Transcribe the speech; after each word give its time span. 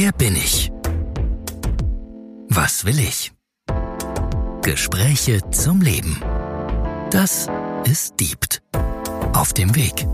Wer 0.00 0.12
bin 0.12 0.36
ich? 0.36 0.70
Was 2.48 2.84
will 2.84 3.00
ich? 3.00 3.32
Gespräche 4.62 5.40
zum 5.50 5.80
Leben. 5.80 6.22
Das 7.10 7.48
ist 7.84 8.20
Diebt. 8.20 8.62
Auf 9.32 9.52
dem 9.54 9.74
Weg. 9.74 10.06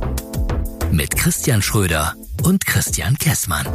Mit 0.91 1.15
Christian 1.15 1.61
Schröder 1.61 2.15
und 2.43 2.65
Christian 2.65 3.19
Kessmann. 3.19 3.67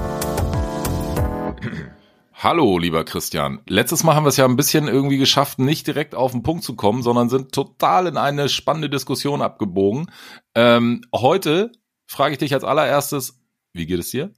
Hallo, 2.34 2.80
lieber 2.80 3.04
Christian. 3.04 3.62
Letztes 3.68 4.04
Mal 4.04 4.16
haben 4.16 4.24
wir 4.24 4.30
es 4.30 4.38
ja 4.38 4.46
ein 4.46 4.56
bisschen 4.56 4.88
irgendwie 4.88 5.20
geschafft, 5.20 5.60
nicht 5.60 5.86
direkt 5.86 6.16
auf 6.16 6.32
den 6.32 6.42
Punkt 6.42 6.64
zu 6.64 6.76
kommen, 6.76 7.04
sondern 7.04 7.30
sind 7.30 7.52
total 7.52 8.08
in 8.08 8.18
eine 8.18 8.50
spannende 8.50 8.90
Diskussion 8.90 9.44
abgebogen. 9.44 10.10
Ähm, 10.56 11.06
heute 11.14 11.72
frage 12.08 12.32
ich 12.32 12.40
dich 12.40 12.56
als 12.56 12.64
allererstes, 12.64 13.40
wie 13.74 13.86
geht 13.86 14.00
es 14.00 14.10
dir? 14.10 14.34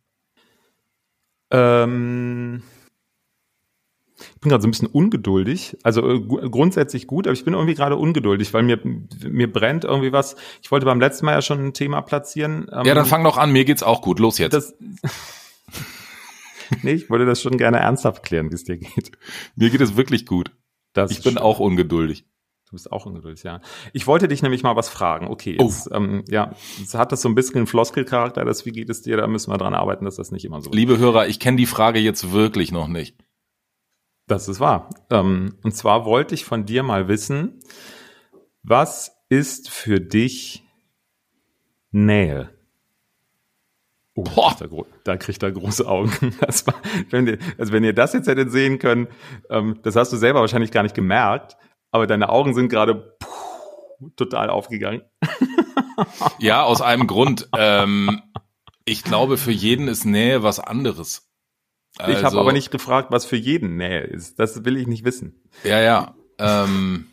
Ähm, 1.52 2.64
ich 4.20 4.42
bin 4.42 4.50
gerade 4.50 4.62
so 4.62 4.68
ein 4.68 4.72
bisschen 4.72 4.88
ungeduldig. 4.88 5.78
Also 5.84 6.10
äh, 6.10 6.20
grundsätzlich 6.20 7.08
gut, 7.08 7.28
aber 7.28 7.34
ich 7.34 7.46
bin 7.46 7.54
irgendwie 7.54 7.76
gerade 7.76 7.96
ungeduldig, 7.96 8.54
weil 8.54 8.64
mir, 8.64 8.80
mir 9.24 9.52
brennt 9.52 9.84
irgendwie 9.84 10.12
was. 10.12 10.36
Ich 10.62 10.72
wollte 10.72 10.86
beim 10.86 11.00
letzten 11.00 11.26
Mal 11.26 11.34
ja 11.34 11.42
schon 11.42 11.68
ein 11.68 11.74
Thema 11.74 12.02
platzieren. 12.02 12.68
Ähm, 12.72 12.86
ja, 12.86 12.94
dann 12.94 13.06
fang 13.06 13.24
doch 13.24 13.38
an. 13.38 13.52
Mir 13.52 13.66
geht's 13.66 13.84
auch 13.84 14.02
gut. 14.02 14.20
Los 14.20 14.38
jetzt. 14.38 14.54
Das, 14.54 14.76
nee, 16.82 16.94
ich 16.94 17.10
wollte 17.10 17.26
das 17.26 17.42
schon 17.42 17.58
gerne 17.58 17.80
ernsthaft 17.80 18.24
klären, 18.24 18.52
wie 18.52 18.56
es 18.56 18.64
dir 18.64 18.78
geht. 18.78 19.12
Mir 19.56 19.70
geht 19.70 19.82
es 19.82 19.98
wirklich 19.98 20.26
gut. 20.26 20.52
Das 20.94 21.12
ich 21.12 21.24
bin 21.24 21.34
schön. 21.34 21.42
auch 21.42 21.60
ungeduldig. 21.60 22.26
Du 22.72 22.76
bist 22.76 22.90
auch 22.90 23.06
ungeduldig, 23.06 23.44
ja. 23.44 23.60
Ich 23.92 24.08
wollte 24.08 24.30
dich 24.30 24.42
nämlich 24.42 24.64
mal 24.64 24.78
was 24.78 24.88
fragen. 24.88 25.28
Okay, 25.28 25.58
jetzt, 25.60 25.92
oh. 25.92 25.96
ähm, 25.96 26.24
ja, 26.30 26.54
jetzt 26.80 26.96
hat 26.96 27.12
das 27.12 27.22
so 27.22 27.28
ein 27.28 27.36
bisschen 27.36 27.58
einen 27.58 27.68
Floskelcharakter, 27.68 28.46
das 28.46 28.66
wie 28.66 28.72
geht 28.72 28.90
es 28.90 29.02
dir, 29.02 29.18
da 29.18 29.28
müssen 29.28 29.52
wir 29.52 29.58
dran 29.58 29.74
arbeiten, 29.74 30.06
dass 30.06 30.16
das 30.16 30.32
nicht 30.32 30.46
immer 30.46 30.62
so 30.62 30.72
Liebe 30.72 30.98
Hörer, 30.98 31.28
ich 31.28 31.42
kenne 31.42 31.58
die 31.58 31.66
Frage 31.66 32.00
jetzt 32.00 32.32
wirklich 32.32 32.72
noch 32.72 32.88
nicht. 32.88 33.18
Das 34.28 34.48
ist 34.48 34.62
wahr. 34.62 34.90
Ähm, 35.10 35.58
und 35.64 35.76
zwar 35.76 36.06
wollte 36.06 36.34
ich 36.34 36.46
von 36.46 36.66
dir 36.66 36.84
mal 36.84 37.10
wissen, 37.10 37.60
was 38.64 39.18
ist 39.28 39.70
für 39.70 40.00
dich 40.00 40.64
Nähe? 41.92 42.52
Oh, 44.14 44.24
Boah. 44.24 44.56
Da, 44.58 44.68
da, 45.04 45.18
kriegt 45.18 45.44
er 45.44 45.52
große 45.52 45.86
Augen. 45.86 46.12
War, 46.40 46.76
wenn 47.10 47.28
ihr, 47.28 47.38
also 47.58 47.74
wenn 47.74 47.84
ihr 47.84 47.94
das 47.94 48.14
jetzt 48.14 48.28
hättet 48.28 48.50
sehen 48.50 48.80
können, 48.80 49.10
ähm, 49.50 49.80
das 49.84 49.98
hast 49.98 50.14
du 50.14 50.18
selber 50.18 50.40
wahrscheinlich 50.40 50.72
gar 50.72 50.84
nicht 50.84 50.96
gemerkt, 50.96 51.58
aber 51.92 52.08
deine 52.08 52.30
Augen 52.30 52.54
sind 52.54 52.70
gerade 52.70 53.18
total 54.16 54.50
aufgegangen. 54.50 55.04
Ja, 56.40 56.64
aus 56.64 56.82
einem 56.82 57.06
Grund. 57.06 57.50
Ähm, 57.56 58.22
ich 58.86 59.04
glaube, 59.04 59.38
für 59.38 59.52
jeden 59.52 59.88
ist 59.88 60.06
Nähe 60.06 60.42
was 60.42 60.60
anderes. 60.60 61.30
Also, 61.98 62.18
ich 62.18 62.24
habe 62.24 62.40
aber 62.40 62.54
nicht 62.54 62.72
gefragt, 62.72 63.12
was 63.12 63.26
für 63.26 63.36
jeden 63.36 63.78
Nähe 63.78 64.02
ist. 64.02 64.40
Das 64.40 64.66
will 64.66 64.78
ich 64.78 64.88
nicht 64.88 65.04
wissen. 65.06 65.42
Ja, 65.64 65.80
ja. 65.80 66.16
Ähm, 66.40 67.12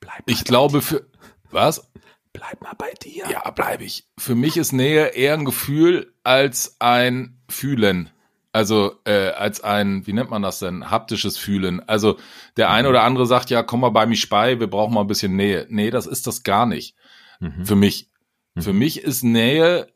bleib 0.00 0.22
ich 0.26 0.44
glaube 0.44 0.82
für 0.82 1.06
was? 1.50 1.90
Bleib 2.32 2.60
mal 2.62 2.74
bei 2.76 2.92
dir. 3.02 3.28
Ja, 3.30 3.48
bleib 3.50 3.80
ich. 3.80 4.08
Für 4.18 4.34
mich 4.34 4.56
ist 4.56 4.72
Nähe 4.72 5.08
eher 5.08 5.34
ein 5.34 5.44
Gefühl 5.44 6.12
als 6.24 6.76
ein 6.80 7.40
Fühlen. 7.48 8.10
Also 8.56 8.94
äh, 9.04 9.32
als 9.32 9.60
ein, 9.60 10.06
wie 10.06 10.14
nennt 10.14 10.30
man 10.30 10.40
das 10.40 10.60
denn, 10.60 10.90
haptisches 10.90 11.36
Fühlen. 11.36 11.86
Also 11.86 12.16
der 12.56 12.70
eine 12.70 12.88
oder 12.88 13.02
andere 13.02 13.26
sagt 13.26 13.50
ja, 13.50 13.62
komm 13.62 13.80
mal 13.80 13.90
bei 13.90 14.06
mich 14.06 14.30
bei, 14.30 14.58
wir 14.58 14.66
brauchen 14.66 14.94
mal 14.94 15.02
ein 15.02 15.06
bisschen 15.08 15.36
Nähe. 15.36 15.66
Nee, 15.68 15.90
das 15.90 16.06
ist 16.06 16.26
das 16.26 16.42
gar 16.42 16.64
nicht. 16.64 16.96
Mhm. 17.38 17.66
Für 17.66 17.76
mich. 17.76 18.08
Mhm. 18.54 18.62
Für 18.62 18.72
mich 18.72 19.02
ist 19.02 19.22
Nähe, 19.22 19.88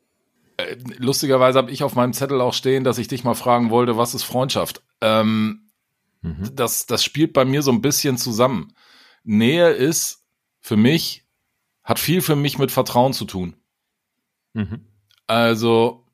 äh, 0.57 0.75
lustigerweise 0.99 1.57
habe 1.57 1.71
ich 1.71 1.81
auf 1.81 1.95
meinem 1.95 2.13
Zettel 2.13 2.39
auch 2.39 2.53
stehen, 2.53 2.83
dass 2.83 2.99
ich 2.99 3.07
dich 3.07 3.23
mal 3.23 3.33
fragen 3.33 3.71
wollte, 3.71 3.97
was 3.97 4.13
ist 4.13 4.21
Freundschaft? 4.21 4.83
Ähm, 5.01 5.71
mhm. 6.21 6.51
das, 6.53 6.85
das 6.85 7.03
spielt 7.03 7.33
bei 7.33 7.45
mir 7.45 7.63
so 7.63 7.71
ein 7.71 7.81
bisschen 7.81 8.17
zusammen. 8.17 8.75
Nähe 9.23 9.71
ist 9.71 10.23
für 10.59 10.77
mich, 10.77 11.25
hat 11.83 11.97
viel 11.97 12.21
für 12.21 12.35
mich 12.35 12.59
mit 12.59 12.69
Vertrauen 12.71 13.13
zu 13.13 13.25
tun. 13.25 13.55
Mhm. 14.53 14.85
Also 15.25 16.05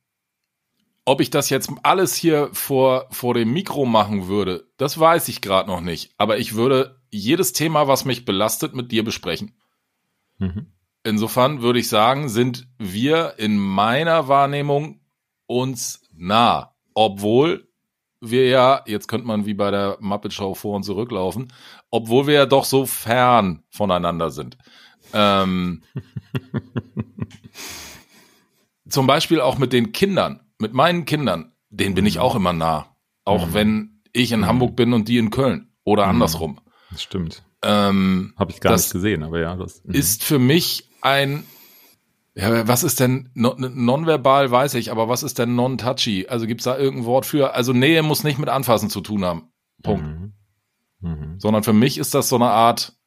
ob 1.07 1.21
ich 1.21 1.29
das 1.29 1.49
jetzt 1.49 1.71
alles 1.83 2.15
hier 2.15 2.49
vor, 2.51 3.07
vor 3.11 3.33
dem 3.33 3.53
Mikro 3.53 3.85
machen 3.85 4.27
würde, 4.27 4.67
das 4.75 4.99
weiß 4.99 5.29
ich 5.29 5.39
gerade 5.39 5.69
noch 5.69 5.79
nicht. 5.79 6.13
Aber 6.17 6.37
ich 6.37 6.55
würde 6.55 6.99
jedes 7.09 7.53
Thema, 7.53 7.87
was 7.87 8.03
mich 8.03 8.25
belastet, 8.25 8.75
mit 8.75 8.91
dir 8.91 9.05
besprechen. 9.05 9.55
Mhm. 10.37 10.73
Insofern 11.05 11.61
würde 11.61 11.79
ich 11.79 11.87
sagen, 11.87 12.27
sind 12.27 12.67
wir 12.77 13.35
in 13.37 13.57
meiner 13.57 14.27
Wahrnehmung 14.27 14.99
uns 15.45 16.01
nah. 16.11 16.75
Obwohl 16.93 17.69
wir 18.19 18.49
ja, 18.49 18.83
jetzt 18.85 19.07
könnte 19.07 19.27
man 19.27 19.45
wie 19.45 19.53
bei 19.53 19.71
der 19.71 19.97
Muppet 20.01 20.33
Show 20.33 20.55
vor 20.55 20.75
und 20.75 20.83
zurücklaufen, 20.83 21.53
obwohl 21.89 22.27
wir 22.27 22.33
ja 22.33 22.45
doch 22.45 22.65
so 22.65 22.85
fern 22.85 23.63
voneinander 23.69 24.29
sind. 24.29 24.57
Ähm, 25.13 25.83
zum 28.89 29.07
Beispiel 29.07 29.39
auch 29.39 29.57
mit 29.57 29.71
den 29.71 29.93
Kindern 29.93 30.41
mit 30.59 30.73
meinen 30.73 31.05
Kindern, 31.05 31.53
denen 31.69 31.95
bin 31.95 32.05
ich 32.05 32.15
mhm. 32.15 32.21
auch 32.21 32.35
immer 32.35 32.53
nah. 32.53 32.95
Auch 33.23 33.47
mhm. 33.47 33.53
wenn 33.53 34.01
ich 34.13 34.31
in 34.31 34.41
mhm. 34.41 34.45
Hamburg 34.47 34.75
bin 34.75 34.93
und 34.93 35.07
die 35.07 35.17
in 35.17 35.29
Köln 35.29 35.73
oder 35.83 36.05
mhm. 36.05 36.11
andersrum. 36.11 36.59
Das 36.91 37.03
stimmt. 37.03 37.43
Ähm, 37.63 38.33
Habe 38.37 38.51
ich 38.51 38.61
gar 38.61 38.73
nicht 38.73 38.91
gesehen, 38.91 39.23
aber 39.23 39.39
ja. 39.39 39.55
Das 39.55 39.83
mhm. 39.83 39.93
ist 39.93 40.23
für 40.23 40.39
mich 40.39 40.89
ein, 41.01 41.43
ja, 42.35 42.67
was 42.67 42.83
ist 42.83 42.99
denn, 42.99 43.29
nonverbal 43.33 44.51
weiß 44.51 44.75
ich, 44.75 44.91
aber 44.91 45.09
was 45.09 45.23
ist 45.23 45.39
denn 45.39 45.55
non-touchy? 45.55 46.27
Also 46.27 46.47
gibt 46.47 46.61
es 46.61 46.65
da 46.65 46.77
irgendein 46.77 47.05
Wort 47.05 47.25
für? 47.25 47.53
Also 47.53 47.73
Nähe 47.73 48.03
muss 48.03 48.23
nicht 48.23 48.39
mit 48.39 48.49
Anfassen 48.49 48.89
zu 48.89 49.01
tun 49.01 49.25
haben. 49.25 49.51
Punkt. 49.83 50.05
Mhm. 50.05 50.33
Mhm. 50.99 51.39
Sondern 51.39 51.63
für 51.63 51.73
mich 51.73 51.97
ist 51.97 52.13
das 52.13 52.29
so 52.29 52.35
eine 52.35 52.49
Art, 52.49 52.97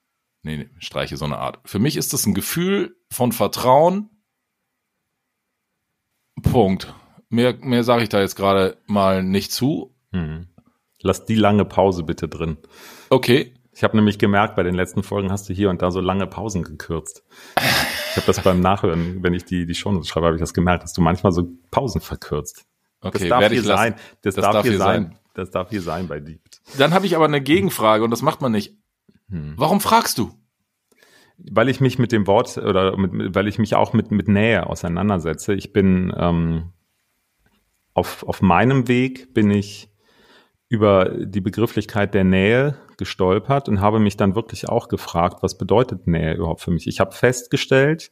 nee, 0.43 0.56
nee, 0.56 0.71
streiche 0.78 1.16
so 1.16 1.25
eine 1.25 1.39
Art. 1.39 1.60
Für 1.65 1.78
mich 1.78 1.97
ist 1.97 2.12
das 2.12 2.27
ein 2.27 2.34
Gefühl 2.34 2.97
von 3.10 3.33
Vertrauen. 3.33 4.10
Punkt. 6.43 6.94
Mehr, 7.30 7.54
mehr 7.60 7.84
sage 7.84 8.02
ich 8.02 8.08
da 8.08 8.20
jetzt 8.20 8.34
gerade 8.34 8.76
mal 8.86 9.22
nicht 9.22 9.52
zu. 9.52 9.94
Hm. 10.12 10.48
Lass 11.00 11.24
die 11.24 11.36
lange 11.36 11.64
Pause 11.64 12.02
bitte 12.02 12.28
drin. 12.28 12.58
Okay. 13.08 13.54
Ich 13.72 13.84
habe 13.84 13.96
nämlich 13.96 14.18
gemerkt, 14.18 14.56
bei 14.56 14.64
den 14.64 14.74
letzten 14.74 15.02
Folgen 15.02 15.30
hast 15.30 15.48
du 15.48 15.54
hier 15.54 15.70
und 15.70 15.80
da 15.80 15.91
so 15.91 16.00
lange 16.00 16.26
Pausen 16.26 16.64
gekürzt. 16.64 17.24
Ich 17.56 18.16
habe 18.16 18.26
das 18.26 18.42
beim 18.42 18.60
Nachhören, 18.60 19.22
wenn 19.22 19.32
ich 19.32 19.44
die, 19.44 19.64
die 19.64 19.74
Shownotes 19.74 20.08
schreibe, 20.08 20.26
habe 20.26 20.36
ich 20.36 20.41
das 20.41 20.52
gemerkt, 20.52 20.82
dass 20.82 20.92
du 20.92 21.00
manchmal 21.00 21.30
so 21.32 21.48
Pausen 21.70 22.00
verkürzt. 22.00 22.66
Okay, 23.00 23.28
das 23.28 23.28
darf 23.28 23.48
hier 23.48 23.62
sein. 23.62 23.94
Das, 24.22 24.34
das 24.34 24.44
darf, 24.44 24.52
darf, 24.52 24.66
hier 24.66 24.76
sein. 24.76 25.04
sein. 25.04 25.18
Das 25.34 25.50
darf 25.50 25.70
hier 25.70 25.80
sein 25.80 26.08
bei 26.08 26.18
Diebt. 26.18 26.60
Dann 26.76 26.92
habe 26.92 27.06
ich 27.06 27.14
aber 27.14 27.24
eine 27.24 27.41
Gegenfrage 27.41 28.02
und 28.02 28.10
das 28.10 28.22
macht 28.22 28.41
man 28.42 28.52
nicht. 28.52 28.76
Hm. 29.30 29.54
Warum 29.56 29.80
fragst 29.80 30.18
du? 30.18 30.32
Weil 31.38 31.68
ich 31.68 31.80
mich 31.80 31.98
mit 31.98 32.10
dem 32.12 32.26
Wort 32.26 32.58
oder 32.58 32.97
mit, 32.97 33.34
weil 33.34 33.48
ich 33.48 33.58
mich 33.58 33.76
auch 33.76 33.92
mit, 33.92 34.10
mit 34.10 34.28
Nähe 34.28 34.66
auseinandersetze. 34.66 35.54
Ich 35.54 35.72
bin 35.72 36.12
ähm, 36.14 36.72
auf, 38.00 38.22
auf 38.27 38.41
meinem 38.41 38.88
Weg 38.88 39.34
bin 39.34 39.50
ich 39.50 39.91
über 40.69 41.11
die 41.11 41.43
Begrifflichkeit 41.43 42.15
der 42.15 42.25
Nähe 42.25 42.77
gestolpert 42.97 43.69
und 43.69 43.81
habe 43.81 44.00
mich 44.00 44.16
dann 44.16 44.34
wirklich 44.34 44.69
auch 44.69 44.88
gefragt, 44.88 45.43
was 45.43 45.59
bedeutet 45.59 46.06
Nähe 46.06 46.34
überhaupt 46.34 46.62
für 46.62 46.71
mich? 46.71 46.87
Ich 46.87 46.99
habe 46.99 47.12
festgestellt, 47.12 48.10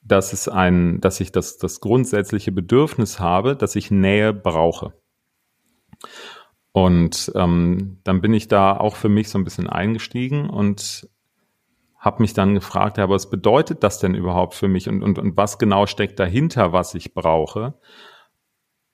dass 0.00 0.32
es 0.32 0.48
ein, 0.48 1.00
dass 1.00 1.20
ich 1.20 1.30
das, 1.30 1.58
das 1.58 1.80
grundsätzliche 1.80 2.52
Bedürfnis 2.52 3.20
habe, 3.20 3.54
dass 3.54 3.76
ich 3.76 3.90
Nähe 3.90 4.32
brauche. 4.32 4.94
Und 6.72 7.30
ähm, 7.34 7.98
dann 8.04 8.20
bin 8.22 8.32
ich 8.32 8.48
da 8.48 8.76
auch 8.76 8.96
für 8.96 9.10
mich 9.10 9.28
so 9.28 9.38
ein 9.38 9.44
bisschen 9.44 9.68
eingestiegen 9.68 10.48
und 10.48 11.08
habe 11.98 12.22
mich 12.22 12.32
dann 12.32 12.54
gefragt, 12.54 12.96
ja, 12.96 13.10
was 13.10 13.28
bedeutet 13.28 13.82
das 13.82 13.98
denn 13.98 14.14
überhaupt 14.14 14.54
für 14.54 14.68
mich 14.68 14.88
und, 14.88 15.02
und, 15.02 15.18
und 15.18 15.36
was 15.36 15.58
genau 15.58 15.86
steckt 15.86 16.18
dahinter, 16.18 16.72
was 16.72 16.94
ich 16.94 17.12
brauche? 17.12 17.74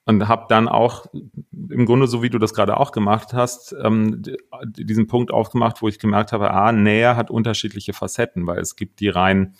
Und 0.06 0.28
habe 0.28 0.46
dann 0.48 0.68
auch 0.68 1.06
im 1.52 1.86
Grunde 1.86 2.06
so 2.06 2.22
wie 2.22 2.30
du 2.30 2.38
das 2.38 2.54
gerade 2.54 2.76
auch 2.78 2.92
gemacht 2.92 3.32
hast 3.32 3.74
ähm, 3.82 4.22
diesen 4.64 5.06
Punkt 5.06 5.32
aufgemacht, 5.32 5.82
wo 5.82 5.88
ich 5.88 5.98
gemerkt 5.98 6.32
habe, 6.32 6.50
ah, 6.50 6.72
Nähe 6.72 7.16
hat 7.16 7.30
unterschiedliche 7.30 7.92
Facetten, 7.92 8.46
weil 8.46 8.58
es 8.58 8.76
gibt 8.76 9.00
die 9.00 9.08
rein 9.08 9.54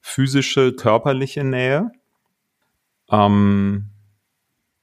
physische, 0.00 0.72
körperliche 0.72 1.44
Nähe 1.44 1.92
ähm, 3.10 3.90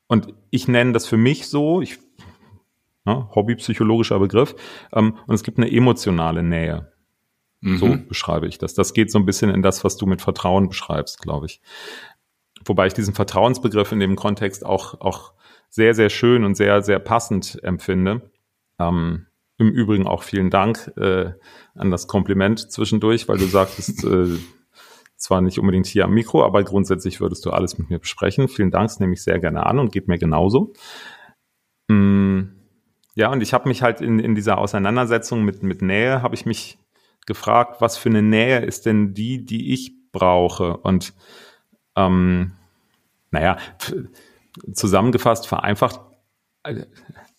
und 0.08 0.34
ich 0.50 0.68
nenne 0.68 0.94
das 0.94 1.08
für 1.08 1.18
mich 1.18 1.48
so, 1.48 1.82
ich 1.82 2.00
ne, 3.06 3.30
hobbypsychologischer 3.36 4.20
Begriff 4.20 4.56
ähm, 4.94 5.18
und 5.28 5.36
es 5.36 5.44
gibt 5.44 5.58
eine 5.58 5.72
emotionale 5.72 6.44
Nähe. 6.44 6.92
So 7.64 7.86
mhm. 7.86 8.08
beschreibe 8.08 8.48
ich 8.48 8.58
das. 8.58 8.74
Das 8.74 8.94
geht 8.94 9.12
so 9.12 9.20
ein 9.20 9.26
bisschen 9.26 9.52
in 9.52 9.62
das, 9.62 9.84
was 9.84 9.96
du 9.96 10.08
mit 10.08 10.22
Vertrauen 10.22 10.68
beschreibst, 10.68 11.22
glaube 11.22 11.46
ich. 11.46 11.62
Wobei 12.66 12.88
ich 12.88 12.94
diesen 12.94 13.14
Vertrauensbegriff 13.14 13.92
in 13.92 14.00
dem 14.00 14.16
Kontext 14.16 14.66
auch, 14.66 15.00
auch 15.02 15.34
sehr, 15.70 15.94
sehr 15.94 16.10
schön 16.10 16.44
und 16.44 16.56
sehr, 16.56 16.82
sehr 16.82 17.00
passend 17.00 17.64
empfinde. 17.64 18.30
Ähm, 18.80 19.28
Im 19.58 19.70
Übrigen 19.70 20.08
auch 20.08 20.24
vielen 20.24 20.50
Dank 20.50 20.92
äh, 20.98 21.32
an 21.76 21.92
das 21.92 22.08
Kompliment 22.08 22.72
zwischendurch, 22.72 23.28
weil 23.28 23.38
du 23.38 23.46
sagtest, 23.46 24.04
äh, 24.04 24.38
zwar 25.16 25.42
nicht 25.42 25.60
unbedingt 25.60 25.86
hier 25.86 26.06
am 26.06 26.14
Mikro, 26.14 26.44
aber 26.44 26.64
grundsätzlich 26.64 27.22
würdest 27.22 27.46
du 27.46 27.52
alles 27.52 27.78
mit 27.78 27.90
mir 27.90 28.00
besprechen. 28.00 28.48
Vielen 28.48 28.72
Dank, 28.72 28.88
das 28.88 29.00
nehme 29.00 29.14
ich 29.14 29.24
sehr 29.24 29.40
gerne 29.40 29.66
an 29.66 29.80
und 29.80 29.92
geht 29.92 30.08
mir 30.08 30.18
genauso. 30.18 30.74
Mm, 31.88 32.42
ja, 33.16 33.32
und 33.32 33.42
ich 33.42 33.54
habe 33.54 33.68
mich 33.68 33.82
halt 33.82 34.02
in, 34.02 34.20
in 34.20 34.36
dieser 34.36 34.58
Auseinandersetzung 34.58 35.44
mit, 35.44 35.64
mit 35.64 35.82
Nähe, 35.82 36.22
habe 36.22 36.36
ich 36.36 36.46
mich 36.46 36.80
gefragt, 37.28 37.82
was 37.82 37.98
für 37.98 38.10
eine 38.10 38.24
Nähe 38.24 38.60
ist 38.60 38.86
denn 38.86 39.14
die, 39.14 39.46
die 39.46 39.74
ich 39.74 39.94
brauche? 40.12 40.78
Und 40.78 41.14
ähm, 41.96 42.54
naja, 43.32 43.58
zusammengefasst, 44.74 45.48
vereinfacht, 45.48 46.00
äh, 46.64 46.86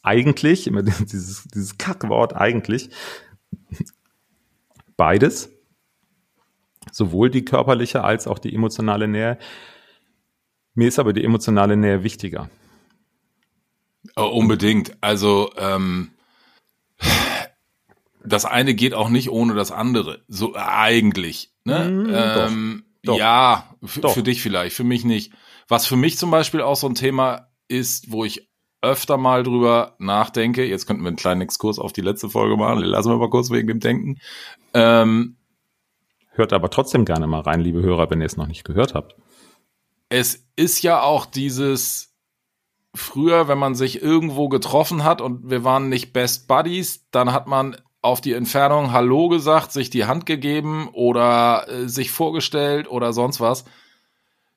eigentlich, 0.02 0.66
immer 0.66 0.82
dieses, 0.82 1.44
dieses 1.44 1.78
Kackwort 1.78 2.34
eigentlich, 2.34 2.90
beides, 4.96 5.50
sowohl 6.90 7.31
die 7.31 7.44
körperliche 7.44 8.02
als 8.04 8.26
auch 8.26 8.38
die 8.38 8.54
emotionale 8.54 9.08
Nähe. 9.08 9.38
Mir 10.75 10.88
ist 10.88 10.98
aber 10.98 11.12
die 11.12 11.25
emotionale 11.25 11.76
Nähe 11.76 12.02
wichtiger. 12.02 12.50
Oh, 14.16 14.26
unbedingt. 14.26 14.96
Also 15.00 15.52
ähm, 15.56 16.10
das 18.25 18.44
eine 18.44 18.75
geht 18.75 18.94
auch 18.94 19.08
nicht 19.08 19.31
ohne 19.31 19.55
das 19.55 19.70
andere. 19.70 20.22
So 20.28 20.55
eigentlich. 20.56 21.52
Ne? 21.64 21.90
Mm, 21.90 22.10
ähm, 22.12 22.84
doch, 23.04 23.19
ja, 23.19 23.69
doch. 24.00 24.14
für 24.14 24.22
dich 24.22 24.43
vielleicht, 24.43 24.76
für 24.76 24.84
mich 24.84 25.04
nicht. 25.04 25.32
Was 25.69 25.87
für 25.87 25.96
mich 25.96 26.19
zum 26.19 26.31
Beispiel 26.31 26.60
auch 26.60 26.76
so 26.76 26.88
ein 26.88 26.94
Thema 26.94 27.49
ist, 27.69 28.10
wo 28.10 28.25
ich 28.25 28.49
öfter 28.82 29.16
mal 29.16 29.43
drüber 29.43 29.94
nachdenke. 29.99 30.64
Jetzt 30.64 30.87
könnten 30.87 31.02
wir 31.02 31.08
einen 31.08 31.16
kleinen 31.16 31.40
Exkurs 31.40 31.78
auf 31.78 31.93
die 31.93 32.00
letzte 32.00 32.28
Folge 32.28 32.56
machen. 32.56 32.81
Lassen 32.81 33.10
wir 33.10 33.16
mal 33.16 33.31
kurz 33.31 33.50
wegen 33.50 33.69
dem 33.69 33.81
Denken. 33.81 34.19
Ähm, 34.75 35.37
Hört 36.31 36.52
aber 36.52 36.70
trotzdem 36.70 37.04
gerne 37.04 37.26
mal 37.26 37.40
rein, 37.40 37.60
liebe 37.60 37.82
Hörer, 37.82 38.10
wenn 38.10 38.20
ihr 38.20 38.26
es 38.26 38.37
noch 38.37 38.46
nicht 38.46 38.64
gehört 38.64 38.94
habt. 38.94 39.14
Es 40.08 40.46
ist 40.56 40.82
ja 40.82 41.02
auch 41.02 41.26
dieses 41.26 42.14
früher, 42.94 43.48
wenn 43.48 43.58
man 43.58 43.75
sich 43.75 44.02
irgendwo 44.02 44.48
getroffen 44.48 45.05
hat 45.05 45.20
und 45.20 45.48
wir 45.50 45.64
waren 45.64 45.88
nicht 45.88 46.12
Best 46.12 46.48
Buddies, 46.48 47.06
dann 47.10 47.32
hat 47.32 47.46
man 47.46 47.76
auf 48.02 48.20
die 48.20 48.32
Entfernung 48.32 48.93
Hallo 48.93 49.28
gesagt, 49.28 49.72
sich 49.72 49.88
die 49.88 50.04
Hand 50.04 50.26
gegeben 50.26 50.88
oder 50.93 51.69
äh, 51.69 51.88
sich 51.88 52.10
vorgestellt 52.10 52.90
oder 52.90 53.12
sonst 53.12 53.40
was. 53.40 53.64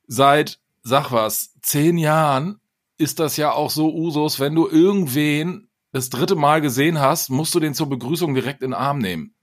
Seit, 0.08 0.60
sag 0.82 1.12
was, 1.12 1.54
zehn 1.62 1.98
Jahren 1.98 2.60
ist 2.98 3.20
das 3.20 3.38
ja 3.38 3.52
auch 3.52 3.70
so 3.70 3.94
Usus, 3.94 4.40
wenn 4.40 4.56
du 4.56 4.68
irgendwen 4.68 5.70
das 5.92 6.10
dritte 6.10 6.36
Mal 6.36 6.60
gesehen 6.60 7.00
hast, 7.00 7.30
musst 7.30 7.54
du 7.56 7.60
den 7.60 7.74
zur 7.74 7.88
Begrüßung 7.88 8.34
direkt 8.34 8.62
in 8.62 8.72
den 8.72 8.80
Arm 8.80 8.98
nehmen. 8.98 9.34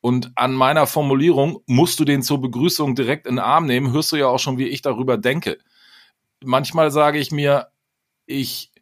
Und 0.00 0.32
an 0.34 0.52
meiner 0.52 0.86
Formulierung 0.86 1.62
musst 1.66 2.00
du 2.00 2.04
den 2.04 2.22
zur 2.22 2.40
Begrüßung 2.40 2.96
direkt 2.96 3.26
in 3.26 3.36
den 3.36 3.44
Arm 3.44 3.66
nehmen, 3.66 3.92
hörst 3.92 4.10
du 4.10 4.16
ja 4.16 4.26
auch 4.26 4.40
schon, 4.40 4.58
wie 4.58 4.66
ich 4.66 4.82
darüber 4.82 5.16
denke. 5.16 5.58
Manchmal 6.42 6.90
sage 6.90 7.18
ich 7.18 7.30
mir, 7.30 7.68
ich 8.26 8.72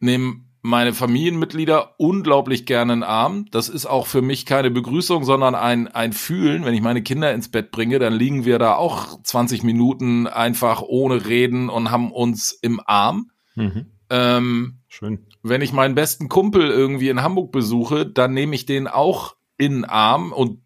nehme 0.00 0.45
meine 0.66 0.94
Familienmitglieder 0.94 1.94
unglaublich 1.96 2.66
gerne 2.66 2.94
in 2.94 3.00
den 3.00 3.08
Arm. 3.08 3.46
Das 3.52 3.68
ist 3.68 3.86
auch 3.86 4.08
für 4.08 4.20
mich 4.20 4.46
keine 4.46 4.68
Begrüßung, 4.72 5.22
sondern 5.22 5.54
ein, 5.54 5.86
ein 5.86 6.12
Fühlen. 6.12 6.64
Wenn 6.64 6.74
ich 6.74 6.82
meine 6.82 7.04
Kinder 7.04 7.32
ins 7.32 7.48
Bett 7.48 7.70
bringe, 7.70 8.00
dann 8.00 8.12
liegen 8.12 8.44
wir 8.44 8.58
da 8.58 8.74
auch 8.74 9.22
20 9.22 9.62
Minuten 9.62 10.26
einfach 10.26 10.82
ohne 10.82 11.24
Reden 11.26 11.68
und 11.68 11.92
haben 11.92 12.10
uns 12.10 12.50
im 12.50 12.80
Arm. 12.84 13.30
Mhm. 13.54 13.86
Ähm, 14.10 14.78
Schön. 14.88 15.26
Wenn 15.44 15.62
ich 15.62 15.72
meinen 15.72 15.94
besten 15.94 16.28
Kumpel 16.28 16.68
irgendwie 16.68 17.10
in 17.10 17.22
Hamburg 17.22 17.52
besuche, 17.52 18.04
dann 18.04 18.34
nehme 18.34 18.56
ich 18.56 18.66
den 18.66 18.88
auch 18.88 19.36
in 19.56 19.72
den 19.72 19.84
Arm 19.84 20.32
und 20.32 20.62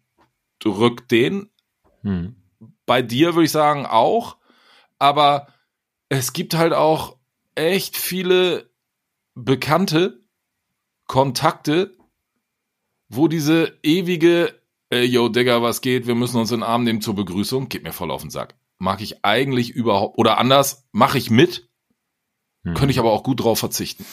drück 0.57 1.07
den. 1.09 1.51
Mhm. 2.01 2.37
Bei 2.87 3.03
dir 3.03 3.35
würde 3.35 3.45
ich 3.45 3.51
sagen 3.51 3.85
auch. 3.85 4.37
Aber 4.97 5.45
es 6.09 6.33
gibt 6.33 6.55
halt 6.55 6.73
auch 6.73 7.17
echt 7.53 7.97
viele 7.97 8.70
Bekannte, 9.35 10.23
Kontakte, 11.07 11.97
wo 13.09 13.27
diese 13.27 13.77
ewige, 13.83 14.53
äh, 14.91 15.03
yo, 15.03 15.29
Digga, 15.29 15.61
was 15.61 15.81
geht, 15.81 16.07
wir 16.07 16.15
müssen 16.15 16.37
uns 16.37 16.51
in 16.51 16.59
den 16.59 16.63
Arm 16.63 16.83
nehmen 16.83 17.01
zur 17.01 17.15
Begrüßung, 17.15 17.69
geht 17.69 17.83
mir 17.83 17.93
voll 17.93 18.11
auf 18.11 18.21
den 18.21 18.29
Sack. 18.29 18.55
Mag 18.77 19.01
ich 19.01 19.23
eigentlich 19.23 19.69
überhaupt, 19.69 20.17
oder 20.17 20.37
anders, 20.37 20.87
mache 20.91 21.17
ich 21.17 21.29
mit, 21.29 21.69
hm. 22.63 22.73
könnte 22.73 22.91
ich 22.91 22.99
aber 22.99 23.11
auch 23.11 23.23
gut 23.23 23.41
drauf 23.41 23.59
verzichten. 23.59 24.05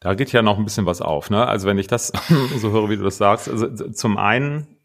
Da 0.00 0.14
geht 0.14 0.32
ja 0.32 0.42
noch 0.42 0.58
ein 0.58 0.64
bisschen 0.64 0.86
was 0.86 1.00
auf, 1.00 1.30
ne? 1.30 1.46
Also 1.46 1.66
wenn 1.66 1.78
ich 1.78 1.86
das 1.86 2.12
so 2.58 2.70
höre, 2.70 2.90
wie 2.90 2.96
du 2.96 3.02
das 3.02 3.16
sagst, 3.16 3.48
also 3.48 3.68
zum 3.90 4.18
einen, 4.18 4.78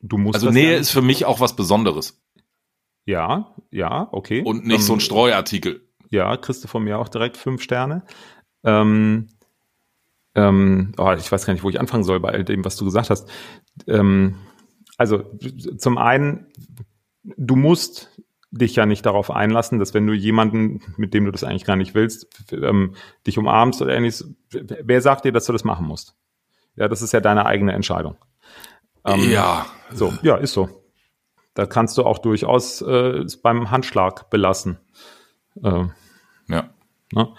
du 0.00 0.18
musst. 0.18 0.36
Also 0.36 0.50
Nähe 0.50 0.76
ist 0.76 0.90
für 0.90 1.02
mich 1.02 1.24
auch 1.24 1.40
was 1.40 1.56
Besonderes. 1.56 2.22
Ja, 3.04 3.54
ja, 3.70 4.08
okay. 4.12 4.42
Und 4.44 4.64
nicht 4.64 4.76
um, 4.76 4.82
so 4.82 4.92
ein 4.92 4.96
ähm, 4.96 5.00
Streuartikel. 5.00 5.88
Ja, 6.10 6.36
kriegst 6.36 6.62
du 6.62 6.68
von 6.68 6.84
mir 6.84 6.98
auch 6.98 7.08
direkt 7.08 7.36
fünf 7.36 7.62
Sterne. 7.62 8.04
Ähm, 8.64 9.28
ähm, 10.34 10.92
oh, 10.96 11.12
ich 11.12 11.30
weiß 11.30 11.46
gar 11.46 11.52
nicht, 11.52 11.62
wo 11.62 11.70
ich 11.70 11.80
anfangen 11.80 12.04
soll 12.04 12.20
bei 12.20 12.30
all 12.30 12.44
dem, 12.44 12.64
was 12.64 12.76
du 12.76 12.84
gesagt 12.84 13.10
hast. 13.10 13.30
Ähm, 13.86 14.36
also 14.96 15.24
zum 15.78 15.98
einen, 15.98 16.46
du 17.22 17.56
musst 17.56 18.10
dich 18.50 18.76
ja 18.76 18.86
nicht 18.86 19.06
darauf 19.06 19.30
einlassen, 19.30 19.78
dass 19.78 19.94
wenn 19.94 20.06
du 20.06 20.12
jemanden, 20.12 20.82
mit 20.96 21.14
dem 21.14 21.24
du 21.24 21.30
das 21.30 21.42
eigentlich 21.42 21.64
gar 21.64 21.76
nicht 21.76 21.94
willst, 21.94 22.26
ähm, 22.52 22.94
dich 23.26 23.38
umarmst 23.38 23.80
oder 23.80 23.94
ähnliches, 23.94 24.30
wer 24.50 25.00
sagt 25.00 25.24
dir, 25.24 25.32
dass 25.32 25.46
du 25.46 25.52
das 25.52 25.64
machen 25.64 25.86
musst? 25.86 26.14
Ja, 26.76 26.88
das 26.88 27.02
ist 27.02 27.12
ja 27.12 27.20
deine 27.20 27.46
eigene 27.46 27.72
Entscheidung. 27.72 28.16
Ähm, 29.04 29.30
ja. 29.30 29.66
So, 29.90 30.12
ja, 30.22 30.36
ist 30.36 30.52
so. 30.52 30.68
Da 31.54 31.66
kannst 31.66 31.98
du 31.98 32.04
auch 32.04 32.18
durchaus 32.18 32.80
äh, 32.82 33.24
beim 33.42 33.70
Handschlag 33.70 34.30
belassen. 34.30 34.78
Äh, 35.62 35.86
ja. 36.48 36.70
Ne? 37.12 37.34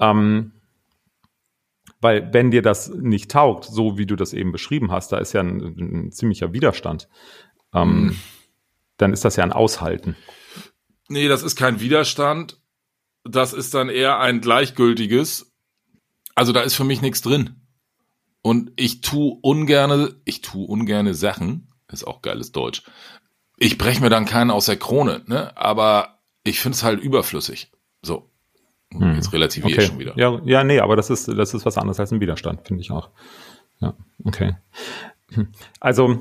Ähm, 0.00 0.52
weil 2.00 2.32
wenn 2.32 2.50
dir 2.50 2.62
das 2.62 2.88
nicht 2.88 3.30
taugt, 3.30 3.64
so 3.64 3.98
wie 3.98 4.06
du 4.06 4.16
das 4.16 4.32
eben 4.32 4.52
beschrieben 4.52 4.90
hast, 4.90 5.12
da 5.12 5.18
ist 5.18 5.32
ja 5.32 5.40
ein, 5.40 5.60
ein 5.60 6.12
ziemlicher 6.12 6.52
Widerstand, 6.52 7.08
ähm, 7.74 8.04
mhm. 8.04 8.16
dann 8.96 9.12
ist 9.12 9.24
das 9.24 9.36
ja 9.36 9.44
ein 9.44 9.52
Aushalten. 9.52 10.16
Nee, 11.08 11.28
das 11.28 11.42
ist 11.42 11.56
kein 11.56 11.80
Widerstand. 11.80 12.58
Das 13.24 13.52
ist 13.52 13.74
dann 13.74 13.90
eher 13.90 14.18
ein 14.18 14.40
gleichgültiges. 14.40 15.52
Also 16.34 16.52
da 16.52 16.62
ist 16.62 16.74
für 16.74 16.84
mich 16.84 17.02
nichts 17.02 17.20
drin. 17.20 17.56
Und 18.42 18.72
ich 18.76 19.02
tu 19.02 19.38
ungerne, 19.42 20.16
ich 20.24 20.40
tu 20.40 20.64
ungerne 20.64 21.14
Sachen, 21.14 21.68
ist 21.88 22.06
auch 22.06 22.22
geiles 22.22 22.52
Deutsch. 22.52 22.82
Ich 23.58 23.76
breche 23.76 24.00
mir 24.00 24.08
dann 24.08 24.24
keinen 24.24 24.50
aus 24.50 24.66
der 24.66 24.78
Krone, 24.78 25.22
ne? 25.26 25.54
Aber 25.56 26.20
ich 26.44 26.60
finde 26.60 26.76
es 26.76 26.82
halt 26.82 27.00
überflüssig. 27.00 27.70
So. 28.00 28.29
Hm. 28.92 29.14
Jetzt 29.14 29.32
relativiere 29.32 29.72
okay. 29.72 29.82
ich 29.82 29.88
schon 29.88 29.98
wieder. 29.98 30.16
Ja, 30.16 30.40
ja, 30.44 30.64
nee, 30.64 30.80
aber 30.80 30.96
das 30.96 31.10
ist, 31.10 31.28
das 31.28 31.54
ist 31.54 31.64
was 31.64 31.78
anderes 31.78 32.00
als 32.00 32.12
ein 32.12 32.20
Widerstand, 32.20 32.66
finde 32.66 32.82
ich 32.82 32.90
auch. 32.90 33.10
Ja, 33.80 33.94
okay. 34.24 34.56
Hm. 35.32 35.48
Also 35.78 36.20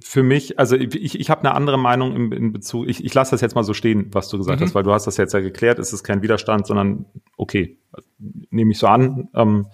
für 0.00 0.22
mich, 0.22 0.58
also 0.58 0.76
ich, 0.76 1.18
ich 1.18 1.30
habe 1.30 1.40
eine 1.40 1.54
andere 1.54 1.78
Meinung 1.78 2.14
in, 2.14 2.32
in 2.32 2.52
Bezug, 2.52 2.88
ich, 2.88 3.04
ich 3.04 3.14
lasse 3.14 3.32
das 3.32 3.40
jetzt 3.40 3.54
mal 3.54 3.64
so 3.64 3.74
stehen, 3.74 4.08
was 4.12 4.28
du 4.28 4.38
gesagt 4.38 4.60
mhm. 4.60 4.64
hast, 4.64 4.74
weil 4.74 4.84
du 4.84 4.92
hast 4.92 5.06
das 5.06 5.16
jetzt 5.16 5.34
ja 5.34 5.40
geklärt, 5.40 5.78
es 5.78 5.92
ist 5.92 6.04
kein 6.04 6.22
Widerstand, 6.22 6.66
sondern 6.66 7.06
okay, 7.36 7.78
nehme 8.50 8.72
ich 8.72 8.78
so 8.78 8.86
an, 8.86 9.28
ähm, 9.34 9.66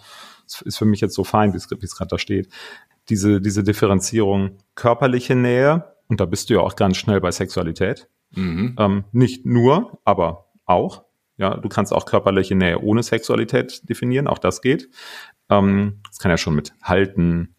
ist 0.65 0.79
für 0.79 0.87
mich 0.87 1.01
jetzt 1.01 1.15
so 1.15 1.25
fein, 1.25 1.53
wie 1.53 1.59
es 1.59 1.69
gerade 1.69 2.09
da 2.09 2.19
steht. 2.19 2.49
Diese, 3.11 3.41
diese 3.41 3.63
Differenzierung 3.63 4.53
körperliche 4.75 5.35
Nähe, 5.35 5.93
und 6.09 6.21
da 6.21 6.25
bist 6.25 6.49
du 6.49 6.55
ja 6.55 6.61
auch 6.61 6.77
ganz 6.77 6.97
schnell 6.97 7.21
bei 7.21 7.31
Sexualität, 7.31 8.09
mhm. 8.35 8.77
ähm, 8.79 9.05
nicht 9.13 9.45
nur, 9.45 9.99
aber 10.05 10.47
auch. 10.65 11.05
Ja, 11.39 11.57
du 11.57 11.69
kannst 11.69 11.93
auch 11.93 12.05
körperliche 12.05 12.57
Nähe 12.57 12.81
ohne 12.81 13.03
Sexualität 13.03 13.89
definieren, 13.89 14.27
auch 14.27 14.39
das 14.39 14.61
geht. 14.61 14.91
Ähm, 15.49 16.01
kann 16.19 16.31
ja 16.31 16.37
schon 16.37 16.57
mit 16.57 16.75
Halten, 16.83 17.55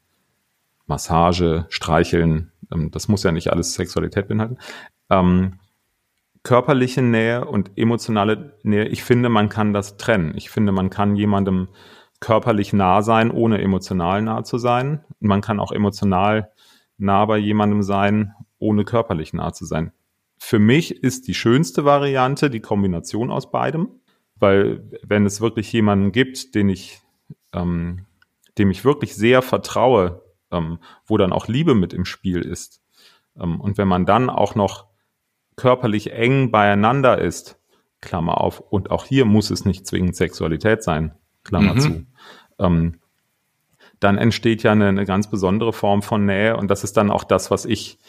Massage, 0.85 1.65
Streicheln, 1.69 2.51
ähm, 2.71 2.91
das 2.91 3.07
muss 3.07 3.23
ja 3.23 3.31
nicht 3.31 3.51
alles 3.51 3.73
Sexualität 3.73 4.27
beinhalten. 4.27 4.57
Ähm, 5.09 5.59
körperliche 6.43 7.01
Nähe 7.01 7.45
und 7.45 7.71
emotionale 7.77 8.57
Nähe, 8.63 8.85
ich 8.87 9.03
finde, 9.03 9.29
man 9.29 9.47
kann 9.47 9.73
das 9.73 9.95
trennen. 9.97 10.33
Ich 10.35 10.49
finde, 10.49 10.73
man 10.73 10.89
kann 10.89 11.15
jemandem 11.15 11.69
körperlich 12.19 12.73
nah 12.73 13.01
sein, 13.01 13.31
ohne 13.31 13.61
emotional 13.61 14.21
nah 14.21 14.43
zu 14.43 14.57
sein. 14.57 15.05
Man 15.21 15.39
kann 15.39 15.61
auch 15.61 15.71
emotional 15.71 16.51
nah 16.97 17.25
bei 17.25 17.37
jemandem 17.37 17.81
sein, 17.81 18.33
ohne 18.57 18.83
körperlich 18.83 19.31
nah 19.31 19.53
zu 19.53 19.63
sein 19.65 19.93
für 20.39 20.57
mich 20.57 21.03
ist 21.03 21.27
die 21.27 21.33
schönste 21.33 21.85
Variante 21.85 22.49
die 22.49 22.61
Kombination 22.61 23.29
aus 23.29 23.51
beidem, 23.51 23.89
weil 24.35 24.89
wenn 25.03 25.25
es 25.25 25.41
wirklich 25.41 25.71
jemanden 25.73 26.11
gibt, 26.11 26.55
den 26.55 26.69
ich, 26.69 27.01
ähm, 27.53 28.05
dem 28.57 28.71
ich 28.71 28.85
wirklich 28.85 29.15
sehr 29.15 29.41
vertraue, 29.41 30.23
ähm, 30.49 30.79
wo 31.05 31.17
dann 31.17 31.33
auch 31.33 31.47
Liebe 31.47 31.75
mit 31.75 31.93
im 31.93 32.05
Spiel 32.05 32.41
ist, 32.41 32.81
ähm, 33.37 33.59
und 33.59 33.77
wenn 33.77 33.87
man 33.87 34.05
dann 34.05 34.29
auch 34.29 34.55
noch 34.55 34.87
körperlich 35.57 36.13
eng 36.13 36.51
beieinander 36.51 37.19
ist, 37.19 37.59
Klammer 38.01 38.39
auf, 38.39 38.61
und 38.61 38.91
auch 38.91 39.03
hier 39.05 39.25
muss 39.25 39.51
es 39.51 39.65
nicht 39.65 39.85
zwingend 39.85 40.15
Sexualität 40.15 40.83
sein, 40.83 41.13
Klammer 41.43 41.75
mhm. 41.75 41.79
zu, 41.79 42.05
ähm, 42.59 42.99
dann 43.99 44.17
entsteht 44.17 44.63
ja 44.63 44.71
eine, 44.71 44.87
eine 44.87 45.05
ganz 45.05 45.29
besondere 45.29 45.73
Form 45.73 46.01
von 46.01 46.25
Nähe 46.25 46.55
und 46.55 46.69
das 46.71 46.85
ist 46.85 46.95
dann 46.95 47.11
auch 47.11 47.25
das, 47.25 47.51
was 47.51 47.65
ich 47.65 47.99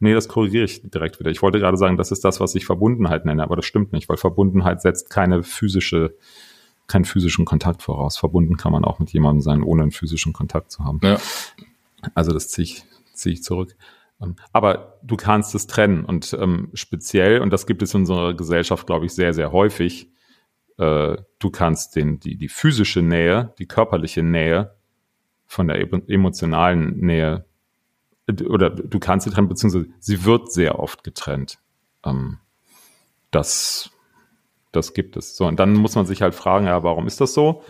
Nee, 0.00 0.14
das 0.14 0.28
korrigiere 0.28 0.64
ich 0.64 0.82
direkt 0.82 1.18
wieder. 1.18 1.30
Ich 1.30 1.42
wollte 1.42 1.58
gerade 1.58 1.76
sagen, 1.76 1.96
das 1.96 2.10
ist 2.10 2.24
das, 2.24 2.40
was 2.40 2.54
ich 2.54 2.66
Verbundenheit 2.66 3.24
nenne, 3.24 3.42
aber 3.42 3.56
das 3.56 3.64
stimmt 3.64 3.92
nicht, 3.92 4.08
weil 4.08 4.16
Verbundenheit 4.16 4.80
setzt 4.80 5.10
keine 5.10 5.42
physische, 5.42 6.16
keinen 6.86 7.04
physischen 7.04 7.44
Kontakt 7.44 7.82
voraus. 7.82 8.16
Verbunden 8.16 8.56
kann 8.56 8.72
man 8.72 8.84
auch 8.84 8.98
mit 8.98 9.10
jemandem 9.12 9.40
sein, 9.40 9.62
ohne 9.62 9.82
einen 9.82 9.92
physischen 9.92 10.32
Kontakt 10.32 10.70
zu 10.70 10.84
haben. 10.84 11.00
Ja. 11.02 11.18
Also 12.14 12.32
das 12.32 12.48
ziehe 12.48 12.64
ich, 12.64 12.84
ziehe 13.12 13.32
ich 13.34 13.42
zurück. 13.42 13.76
Ähm, 14.20 14.36
aber 14.52 14.98
du 15.02 15.16
kannst 15.16 15.54
es 15.54 15.66
trennen 15.66 16.04
und 16.04 16.36
ähm, 16.38 16.70
speziell, 16.74 17.40
und 17.40 17.52
das 17.52 17.66
gibt 17.66 17.82
es 17.82 17.94
in 17.94 18.00
unserer 18.00 18.34
Gesellschaft, 18.34 18.86
glaube 18.86 19.06
ich, 19.06 19.12
sehr, 19.12 19.32
sehr 19.34 19.52
häufig, 19.52 20.10
äh, 20.78 21.16
du 21.38 21.50
kannst 21.50 21.96
den, 21.96 22.20
die, 22.20 22.36
die 22.36 22.48
physische 22.48 23.02
Nähe, 23.02 23.52
die 23.58 23.66
körperliche 23.66 24.22
Nähe 24.22 24.74
von 25.46 25.68
der 25.68 25.80
emotionalen 26.08 26.98
Nähe 26.98 27.46
oder 28.28 28.70
du 28.70 28.98
kannst 28.98 29.24
sie 29.24 29.30
trennen, 29.30 29.48
beziehungsweise 29.48 29.86
sie 29.98 30.24
wird 30.24 30.52
sehr 30.52 30.78
oft 30.78 31.04
getrennt. 31.04 31.58
Ähm, 32.04 32.38
das, 33.30 33.90
das 34.72 34.94
gibt 34.94 35.16
es. 35.16 35.36
So, 35.36 35.46
und 35.46 35.58
dann 35.58 35.74
muss 35.74 35.94
man 35.94 36.06
sich 36.06 36.22
halt 36.22 36.34
fragen, 36.34 36.66
ja, 36.66 36.82
warum 36.82 37.06
ist 37.06 37.20
das 37.20 37.34
so? 37.34 37.62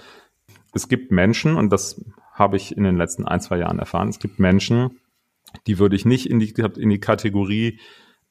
Es 0.75 0.88
gibt 0.88 1.11
Menschen, 1.12 1.57
und 1.57 1.71
das 1.71 2.05
habe 2.33 2.57
ich 2.57 2.77
in 2.77 2.85
den 2.85 2.97
letzten 2.97 3.27
ein, 3.27 3.41
zwei 3.41 3.59
Jahren 3.59 3.79
erfahren, 3.79 4.09
es 4.09 4.19
gibt 4.19 4.38
Menschen, 4.38 5.00
die 5.67 5.79
würde 5.79 5.97
ich 5.97 6.05
nicht 6.05 6.29
in 6.29 6.38
die, 6.38 6.55
in 6.77 6.91
die 6.91 7.00
Kategorie, 7.00 7.81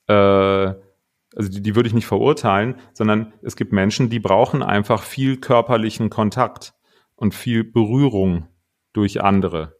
äh, 0.07 0.13
also 0.13 1.49
die, 1.49 1.61
die 1.61 1.75
würde 1.75 1.87
ich 1.87 1.95
nicht 1.95 2.05
verurteilen, 2.05 2.75
sondern 2.93 3.33
es 3.41 3.55
gibt 3.55 3.71
Menschen, 3.71 4.09
die 4.09 4.19
brauchen 4.19 4.63
einfach 4.63 5.03
viel 5.03 5.37
körperlichen 5.37 6.09
Kontakt 6.09 6.73
und 7.15 7.33
viel 7.33 7.63
Berührung 7.63 8.47
durch 8.93 9.21
andere. 9.21 9.76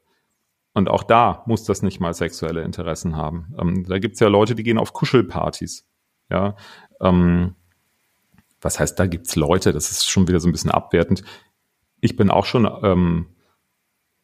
Und 0.77 0.89
auch 0.89 1.01
da 1.01 1.41
muss 1.47 1.63
das 1.63 1.81
nicht 1.81 1.99
mal 1.99 2.13
sexuelle 2.13 2.61
Interessen 2.61 3.15
haben. 3.15 3.51
Ähm, 3.59 3.83
da 3.87 3.97
gibt's 3.97 4.19
ja 4.19 4.27
Leute, 4.27 4.53
die 4.53 4.61
gehen 4.61 4.77
auf 4.77 4.93
Kuschelpartys. 4.93 5.87
Ja, 6.29 6.55
ähm, 7.01 7.55
was 8.61 8.79
heißt, 8.79 8.99
da 8.99 9.07
gibt's 9.07 9.35
Leute, 9.35 9.73
das 9.73 9.89
ist 9.89 10.07
schon 10.07 10.27
wieder 10.27 10.39
so 10.39 10.47
ein 10.47 10.51
bisschen 10.51 10.69
abwertend. 10.69 11.23
Ich 11.99 12.15
bin 12.15 12.29
auch 12.29 12.45
schon 12.45 12.69
ähm, 12.83 13.25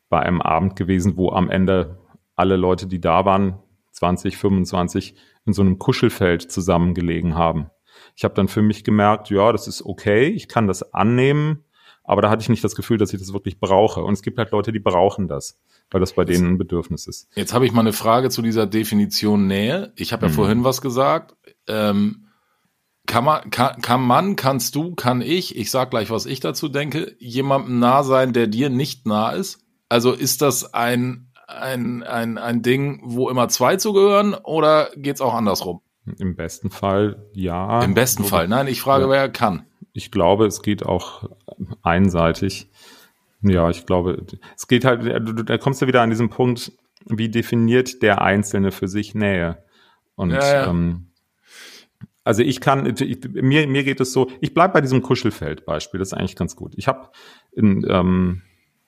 bei 0.10 0.20
einem 0.20 0.44
Abend 0.44 0.76
gewesen, 0.76 1.18
wo 1.18 1.32
am 1.32 1.50
Ende 1.50 1.98
alle 2.36 2.56
Leute, 2.56 2.86
die 2.86 3.02
da 3.02 3.26
waren, 3.26 3.58
20, 3.94 4.38
25, 4.38 5.16
in 5.48 5.54
so 5.54 5.64
einem 5.64 5.80
Kuschelfeld 5.80 6.52
zusammengelegen 6.52 7.34
haben. 7.34 7.72
Ich 8.16 8.26
habe 8.26 8.36
dann 8.36 8.48
für 8.48 8.62
mich 8.62 8.84
gemerkt, 8.84 9.32
ja, 9.32 9.52
das 9.52 9.68
ist 9.68 9.84
okay, 9.84 10.28
ich 10.28 10.48
kann 10.48 10.68
das 10.68 10.94
annehmen, 10.94 11.64
aber 12.04 12.22
da 12.22 12.30
hatte 12.30 12.44
ich 12.44 12.50
nicht 12.50 12.64
das 12.64 12.76
Gefühl, 12.76 12.98
dass 12.98 13.12
ich 13.12 13.20
das 13.20 13.34
wirklich 13.34 13.60
brauche. 13.60 14.04
Und 14.04 14.14
es 14.14 14.22
gibt 14.22 14.38
halt 14.38 14.52
Leute, 14.52 14.72
die 14.72 14.80
brauchen 14.80 15.28
das 15.28 15.60
weil 15.94 16.02
das 16.02 16.14
bei 16.14 16.26
denen 16.26 16.54
ein 16.54 16.58
Bedürfnis 16.58 17.08
ist. 17.08 17.30
Jetzt 17.36 17.54
habe 17.54 17.66
ich 17.66 17.72
mal 17.72 17.82
eine 17.82 17.94
Frage 17.94 18.30
zu 18.30 18.42
dieser 18.42 18.66
Definition 18.66 19.48
Nähe. 19.48 19.94
Ich 19.96 20.12
habe 20.12 20.26
ja 20.26 20.30
mhm. 20.30 20.36
vorhin 20.36 20.64
was 20.64 20.82
gesagt. 20.82 21.36
Ähm, 21.68 22.28
kann 23.06 23.26
man, 23.26 23.50
kann, 23.50 23.82
kann 23.82 24.02
man, 24.02 24.36
kannst 24.36 24.76
du, 24.76 24.96
kann 24.96 25.22
ich, 25.22 25.58
ich 25.58 25.70
sag 25.72 25.92
gleich, 25.92 26.10
was 26.10 26.26
ich 26.26 26.40
dazu 26.40 26.70
denke, 26.70 27.16
jemandem 27.20 27.80
nah 27.80 28.04
sein, 28.04 28.34
der 28.34 28.48
dir 28.48 28.70
nicht 28.70 29.06
nah 29.06 29.32
ist? 29.32 29.60
Also 29.90 30.14
ist 30.14 30.42
das 30.42 30.74
ein, 30.74 31.28
ein, 31.48 32.02
ein, 32.04 32.38
ein 32.38 32.62
Ding, 32.62 33.02
wo 33.04 33.30
immer 33.30 33.50
zwei 33.50 33.76
zugehören 33.76 34.34
oder 34.34 34.90
geht's 34.96 35.22
auch 35.22 35.34
andersrum? 35.34 35.82
Im 36.18 36.36
besten 36.36 36.70
Fall 36.70 37.30
ja. 37.34 37.84
Im 37.84 37.94
besten 37.94 38.24
Fall, 38.24 38.48
nein, 38.48 38.68
ich 38.68 38.82
frage, 38.82 39.06
ja. 39.06 39.10
wer 39.10 39.30
kann. 39.30 39.66
Ich 39.94 40.10
glaube, 40.10 40.48
es 40.48 40.62
geht 40.62 40.86
auch 40.86 41.30
einseitig. 41.84 42.68
Ja, 43.44 43.70
ich 43.70 43.86
glaube, 43.86 44.26
es 44.56 44.68
geht 44.68 44.86
halt, 44.86 45.50
da 45.50 45.58
kommst 45.58 45.82
du 45.82 45.88
wieder 45.88 46.02
an 46.02 46.10
diesen 46.10 46.30
Punkt, 46.30 46.72
wie 47.06 47.30
definiert 47.30 48.02
der 48.02 48.22
Einzelne 48.22 48.72
für 48.72 48.88
sich 48.88 49.14
Nähe? 49.14 49.64
Und 50.16 50.32
ja, 50.32 50.54
ja. 50.54 50.70
Ähm, 50.70 51.08
also 52.24 52.42
ich 52.42 52.62
kann, 52.62 52.86
ich, 52.86 53.20
mir, 53.34 53.68
mir 53.68 53.84
geht 53.84 54.00
es 54.00 54.14
so, 54.14 54.30
ich 54.40 54.54
bleib 54.54 54.74
bei 54.74 54.80
diesem 54.80 55.02
Kuschelfeld-Beispiel, 55.02 56.00
das 56.00 56.10
ist 56.10 56.14
eigentlich 56.14 56.38
ganz 56.38 56.56
gut. 56.56 56.74
Ich 56.78 56.88
habe 56.88 57.10
ähm, 57.58 58.44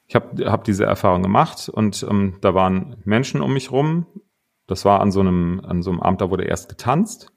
ich 0.07 0.15
habe 0.15 0.51
hab 0.51 0.63
diese 0.63 0.85
Erfahrung 0.85 1.23
gemacht 1.23 1.67
und 1.69 2.05
ähm, 2.09 2.37
da 2.41 2.53
waren 2.53 2.97
Menschen 3.05 3.41
um 3.41 3.53
mich 3.53 3.71
rum. 3.71 4.05
Das 4.67 4.85
war 4.85 5.01
an 5.01 5.11
so 5.11 5.19
einem, 5.19 5.61
an 5.65 5.81
so 5.81 5.91
einem 5.91 5.99
Abend, 5.99 6.21
da 6.21 6.29
wurde 6.29 6.43
erst 6.43 6.69
getanzt 6.69 7.31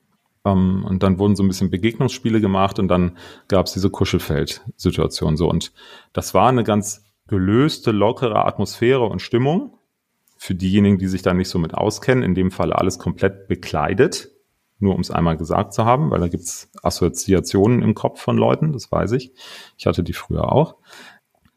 ähm, 0.45 0.85
und 0.87 1.03
dann 1.03 1.19
wurden 1.19 1.37
so 1.37 1.43
ein 1.43 1.49
bisschen 1.49 1.71
Begegnungsspiele 1.71 2.41
gemacht 2.41 2.79
und 2.79 2.89
dann 2.89 3.17
gab 3.49 3.67
es 3.67 3.73
diese 3.73 3.91
Kuschelfeld-Situation 3.91 5.37
so. 5.37 5.49
Und 5.49 5.73
das 6.13 6.35
war 6.35 6.49
eine 6.49 6.65
ganz 6.65 7.05
gelöste, 7.29 7.93
lockere 7.93 8.45
Atmosphäre 8.45 9.05
und 9.05 9.23
Stimmung. 9.23 9.79
Für 10.37 10.55
diejenigen, 10.55 10.99
die 10.99 11.09
sich 11.09 11.23
da 11.23 11.35
nicht 11.35 11.49
so 11.49 11.59
mit 11.59 11.75
auskennen, 11.75 12.25
in 12.25 12.35
dem 12.35 12.51
Fall 12.51 12.73
alles 12.73 12.99
komplett 12.99 13.49
bekleidet. 13.49 14.31
Nur 14.81 14.95
um 14.95 15.01
es 15.01 15.11
einmal 15.11 15.37
gesagt 15.37 15.73
zu 15.73 15.85
haben, 15.85 16.11
weil 16.11 16.21
da 16.21 16.29
gibt's 16.29 16.71
Assoziationen 16.83 17.83
im 17.83 17.95
Kopf 17.95 18.21
von 18.21 18.37
Leuten, 18.37 18.73
das 18.73 18.91
weiß 18.93 19.13
ich. 19.13 19.33
Ich 19.77 19.87
hatte 19.87 20.05
die 20.05 20.13
früher 20.13 20.53
auch. 20.53 20.77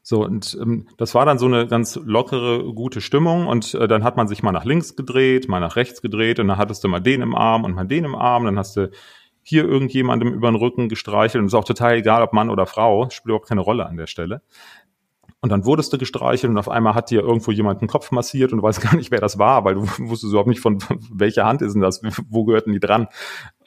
So, 0.01 0.25
und 0.25 0.57
ähm, 0.59 0.87
das 0.97 1.13
war 1.13 1.25
dann 1.25 1.37
so 1.37 1.45
eine 1.45 1.67
ganz 1.67 1.95
lockere, 2.03 2.73
gute 2.73 3.01
Stimmung. 3.01 3.45
Und 3.47 3.75
äh, 3.75 3.87
dann 3.87 4.03
hat 4.03 4.17
man 4.17 4.27
sich 4.27 4.41
mal 4.41 4.51
nach 4.51 4.65
links 4.65 4.95
gedreht, 4.95 5.47
mal 5.47 5.59
nach 5.59 5.75
rechts 5.75 6.01
gedreht 6.01 6.39
und 6.39 6.47
dann 6.47 6.57
hattest 6.57 6.83
du 6.83 6.87
mal 6.87 6.99
den 6.99 7.21
im 7.21 7.35
Arm 7.35 7.63
und 7.63 7.75
mal 7.75 7.85
den 7.85 8.05
im 8.05 8.15
Arm. 8.15 8.45
Dann 8.45 8.57
hast 8.57 8.75
du 8.77 8.89
hier 9.43 9.63
irgendjemandem 9.65 10.33
über 10.33 10.51
den 10.51 10.55
Rücken 10.55 10.89
gestreichelt. 10.89 11.39
Und 11.39 11.47
es 11.47 11.53
ist 11.53 11.57
auch 11.59 11.65
total 11.65 11.97
egal, 11.97 12.23
ob 12.23 12.33
Mann 12.33 12.49
oder 12.49 12.65
Frau, 12.65 13.09
spielt 13.09 13.25
überhaupt 13.25 13.47
keine 13.47 13.61
Rolle 13.61 13.85
an 13.85 13.97
der 13.97 14.07
Stelle. 14.07 14.41
Und 15.41 15.49
dann 15.49 15.65
wurdest 15.65 15.91
du 15.91 15.97
gestreichelt 15.97 16.51
und 16.51 16.59
auf 16.59 16.69
einmal 16.69 16.93
hat 16.93 17.09
dir 17.09 17.21
irgendwo 17.21 17.51
jemand 17.51 17.81
den 17.81 17.87
Kopf 17.87 18.11
massiert 18.11 18.51
und 18.51 18.59
du 18.59 18.63
weißt 18.63 18.79
gar 18.79 18.95
nicht, 18.95 19.09
wer 19.09 19.19
das 19.19 19.39
war, 19.39 19.65
weil 19.65 19.73
du 19.73 19.81
wusstest 19.97 20.31
überhaupt 20.31 20.49
nicht 20.49 20.61
von 20.61 20.77
welcher 21.11 21.45
Hand 21.45 21.63
ist 21.63 21.73
denn 21.73 21.81
das, 21.81 22.01
wo 22.29 22.45
gehörten 22.45 22.71
die 22.71 22.79
dran. 22.79 23.07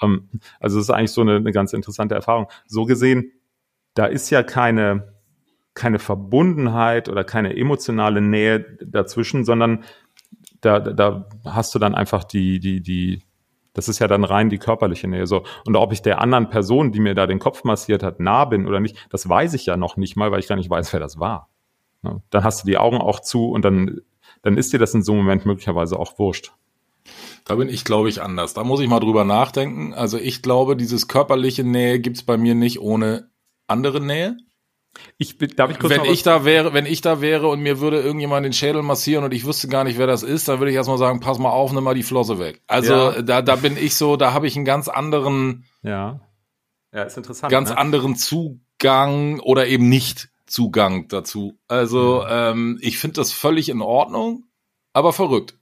Ähm, 0.00 0.28
also 0.60 0.78
das 0.78 0.86
ist 0.86 0.90
eigentlich 0.90 1.10
so 1.10 1.22
eine, 1.22 1.36
eine 1.36 1.50
ganz 1.50 1.72
interessante 1.72 2.14
Erfahrung. 2.14 2.46
So 2.66 2.84
gesehen, 2.84 3.32
da 3.94 4.06
ist 4.06 4.30
ja 4.30 4.44
keine, 4.44 5.14
keine 5.74 5.98
Verbundenheit 5.98 7.08
oder 7.08 7.24
keine 7.24 7.56
emotionale 7.56 8.20
Nähe 8.20 8.60
dazwischen, 8.80 9.44
sondern 9.44 9.82
da, 10.60 10.78
da 10.78 11.28
hast 11.44 11.74
du 11.74 11.80
dann 11.80 11.96
einfach 11.96 12.22
die, 12.22 12.60
die, 12.60 12.82
die, 12.82 13.22
das 13.72 13.88
ist 13.88 13.98
ja 13.98 14.06
dann 14.06 14.22
rein 14.22 14.48
die 14.48 14.58
körperliche 14.58 15.08
Nähe. 15.08 15.26
So. 15.26 15.42
Und 15.66 15.74
ob 15.74 15.92
ich 15.92 16.02
der 16.02 16.20
anderen 16.20 16.48
Person, 16.50 16.92
die 16.92 17.00
mir 17.00 17.14
da 17.14 17.26
den 17.26 17.40
Kopf 17.40 17.64
massiert 17.64 18.04
hat, 18.04 18.20
nah 18.20 18.44
bin 18.44 18.68
oder 18.68 18.78
nicht, 18.78 19.08
das 19.10 19.28
weiß 19.28 19.54
ich 19.54 19.66
ja 19.66 19.76
noch 19.76 19.96
nicht 19.96 20.16
mal, 20.16 20.30
weil 20.30 20.38
ich 20.38 20.46
gar 20.46 20.56
nicht 20.56 20.70
weiß, 20.70 20.92
wer 20.92 21.00
das 21.00 21.18
war. 21.18 21.50
Ne? 22.04 22.22
Dann 22.30 22.44
hast 22.44 22.62
du 22.62 22.66
die 22.66 22.78
Augen 22.78 22.98
auch 22.98 23.20
zu 23.20 23.50
und 23.50 23.64
dann, 23.64 24.00
dann 24.42 24.56
ist 24.56 24.72
dir 24.72 24.78
das 24.78 24.94
in 24.94 25.02
so 25.02 25.12
einem 25.12 25.22
Moment 25.22 25.46
möglicherweise 25.46 25.98
auch 25.98 26.18
wurscht. 26.18 26.52
Da 27.44 27.56
bin 27.56 27.68
ich, 27.68 27.84
glaube 27.84 28.08
ich, 28.08 28.22
anders. 28.22 28.54
Da 28.54 28.64
muss 28.64 28.80
ich 28.80 28.88
mal 28.88 29.00
drüber 29.00 29.24
nachdenken. 29.24 29.92
Also 29.92 30.18
ich 30.18 30.42
glaube, 30.42 30.76
dieses 30.76 31.08
körperliche 31.08 31.64
Nähe 31.64 31.98
gibt's 31.98 32.22
bei 32.22 32.36
mir 32.36 32.54
nicht 32.54 32.80
ohne 32.80 33.28
andere 33.66 34.00
Nähe. 34.00 34.36
Ich, 35.18 35.38
darf 35.38 35.70
ich 35.70 35.78
kurz 35.78 35.92
wenn 35.92 36.04
ich 36.04 36.22
da 36.22 36.44
wäre, 36.44 36.72
wenn 36.72 36.86
ich 36.86 37.00
da 37.00 37.20
wäre 37.20 37.48
und 37.48 37.60
mir 37.60 37.80
würde 37.80 38.00
irgendjemand 38.00 38.46
den 38.46 38.52
Schädel 38.52 38.82
massieren 38.82 39.24
und 39.24 39.34
ich 39.34 39.44
wüsste 39.44 39.66
gar 39.66 39.82
nicht, 39.82 39.98
wer 39.98 40.06
das 40.06 40.22
ist, 40.22 40.46
dann 40.46 40.60
würde 40.60 40.70
ich 40.70 40.76
erstmal 40.76 40.98
sagen, 40.98 41.18
pass 41.18 41.38
mal 41.38 41.50
auf, 41.50 41.72
nimm 41.72 41.82
mal 41.82 41.94
die 41.94 42.04
Flosse 42.04 42.38
weg. 42.38 42.62
Also 42.68 42.94
ja. 42.94 43.22
da, 43.22 43.42
da 43.42 43.56
bin 43.56 43.76
ich 43.76 43.96
so, 43.96 44.16
da 44.16 44.32
habe 44.32 44.46
ich 44.46 44.54
einen 44.54 44.64
ganz 44.64 44.88
anderen, 44.88 45.64
ja, 45.82 46.20
ja, 46.92 47.02
ist 47.02 47.16
interessant, 47.16 47.50
ganz 47.50 47.70
ne? 47.70 47.78
anderen 47.78 48.14
Zugang 48.14 49.40
oder 49.40 49.66
eben 49.66 49.88
nicht 49.88 50.28
Zugang 50.46 51.08
dazu. 51.08 51.58
Also 51.68 52.24
ähm, 52.28 52.78
ich 52.80 52.98
finde 52.98 53.14
das 53.14 53.32
völlig 53.32 53.68
in 53.68 53.80
Ordnung, 53.82 54.44
aber 54.92 55.12
verrückt. 55.12 55.58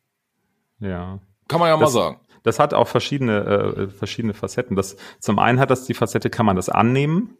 Ja. 0.81 1.21
Kann 1.49 1.61
man 1.61 1.69
ja 1.69 1.77
das, 1.77 1.81
mal 1.81 2.01
sagen. 2.01 2.21
Das 2.43 2.59
hat 2.59 2.75
auch 2.75 2.89
verschiedene, 2.89 3.45
äh, 3.45 3.89
verschiedene 3.89 4.35
Facetten. 4.35 4.77
Das, 4.77 4.97
zum 5.21 5.39
einen 5.39 5.61
hat 5.61 5.71
das 5.71 5.85
die 5.85 5.95
Facette, 5.95 6.31
kann 6.31 6.47
man 6.47 6.57
das 6.57 6.69
annehmen. 6.69 7.37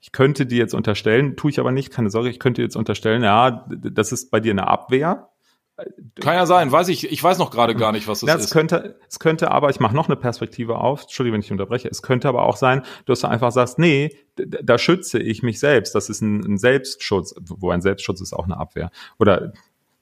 Ich 0.00 0.12
könnte 0.12 0.46
dir 0.46 0.58
jetzt 0.58 0.74
unterstellen, 0.74 1.36
tue 1.36 1.50
ich 1.50 1.60
aber 1.60 1.72
nicht, 1.72 1.90
keine 1.90 2.10
Sorge, 2.10 2.28
ich 2.28 2.38
könnte 2.38 2.62
jetzt 2.62 2.76
unterstellen, 2.76 3.22
ja, 3.22 3.66
das 3.68 4.12
ist 4.12 4.30
bei 4.30 4.40
dir 4.40 4.52
eine 4.52 4.68
Abwehr. 4.68 5.30
Kann 6.20 6.34
ja 6.34 6.46
sein, 6.46 6.70
weiß 6.70 6.88
ich, 6.88 7.10
ich 7.10 7.22
weiß 7.22 7.38
noch 7.38 7.50
gerade 7.50 7.74
gar 7.74 7.90
nicht, 7.90 8.06
was 8.06 8.20
das 8.20 8.28
ja, 8.28 8.36
es 8.36 8.44
ist. 8.44 8.52
Könnte, 8.52 8.96
es 9.08 9.18
könnte 9.18 9.50
aber, 9.50 9.70
ich 9.70 9.80
mache 9.80 9.94
noch 9.94 10.08
eine 10.08 10.14
Perspektive 10.14 10.78
auf, 10.78 11.02
Entschuldigung, 11.02 11.34
wenn 11.34 11.40
ich 11.40 11.50
unterbreche, 11.50 11.88
es 11.88 12.02
könnte 12.02 12.28
aber 12.28 12.44
auch 12.44 12.56
sein, 12.56 12.82
dass 13.06 13.20
du 13.20 13.28
einfach 13.28 13.50
sagst, 13.50 13.78
nee, 13.80 14.16
da 14.36 14.78
schütze 14.78 15.18
ich 15.18 15.42
mich 15.42 15.58
selbst, 15.58 15.94
das 15.94 16.08
ist 16.08 16.20
ein, 16.20 16.44
ein 16.44 16.58
Selbstschutz, 16.58 17.34
wo 17.40 17.70
ein 17.70 17.80
Selbstschutz 17.80 18.20
ist 18.20 18.32
auch 18.32 18.44
eine 18.44 18.56
Abwehr. 18.56 18.90
Oder 19.18 19.52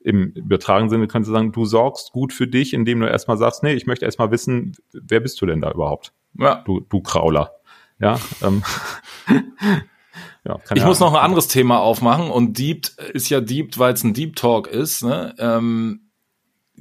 im 0.00 0.32
übertragenen 0.32 0.90
Sinne 0.90 1.06
könntest 1.06 1.30
du 1.30 1.34
sagen, 1.34 1.52
du 1.52 1.64
sorgst 1.64 2.12
gut 2.12 2.34
für 2.34 2.46
dich, 2.46 2.74
indem 2.74 3.00
du 3.00 3.06
erstmal 3.06 3.38
sagst, 3.38 3.62
nee, 3.62 3.72
ich 3.72 3.86
möchte 3.86 4.04
erstmal 4.04 4.30
wissen, 4.30 4.76
wer 4.92 5.20
bist 5.20 5.40
du 5.40 5.46
denn 5.46 5.62
da 5.62 5.70
überhaupt? 5.70 6.12
Ja. 6.38 6.56
Du, 6.66 6.80
du 6.80 7.00
Krauler. 7.00 7.52
Ja, 7.98 8.18
ähm, 8.42 8.62
Ja, 10.44 10.58
ich 10.74 10.84
muss 10.84 10.98
noch 10.98 11.14
ein 11.14 11.20
anderes 11.20 11.46
Thema 11.48 11.78
aufmachen 11.78 12.30
und 12.30 12.58
Deep 12.58 12.88
ist 13.12 13.28
ja 13.28 13.40
Deep, 13.40 13.78
weil 13.78 13.94
es 13.94 14.02
ein 14.02 14.12
Deep 14.12 14.34
Talk 14.34 14.66
ist. 14.66 15.04
Ne? 15.04 15.34
Ähm, 15.38 16.10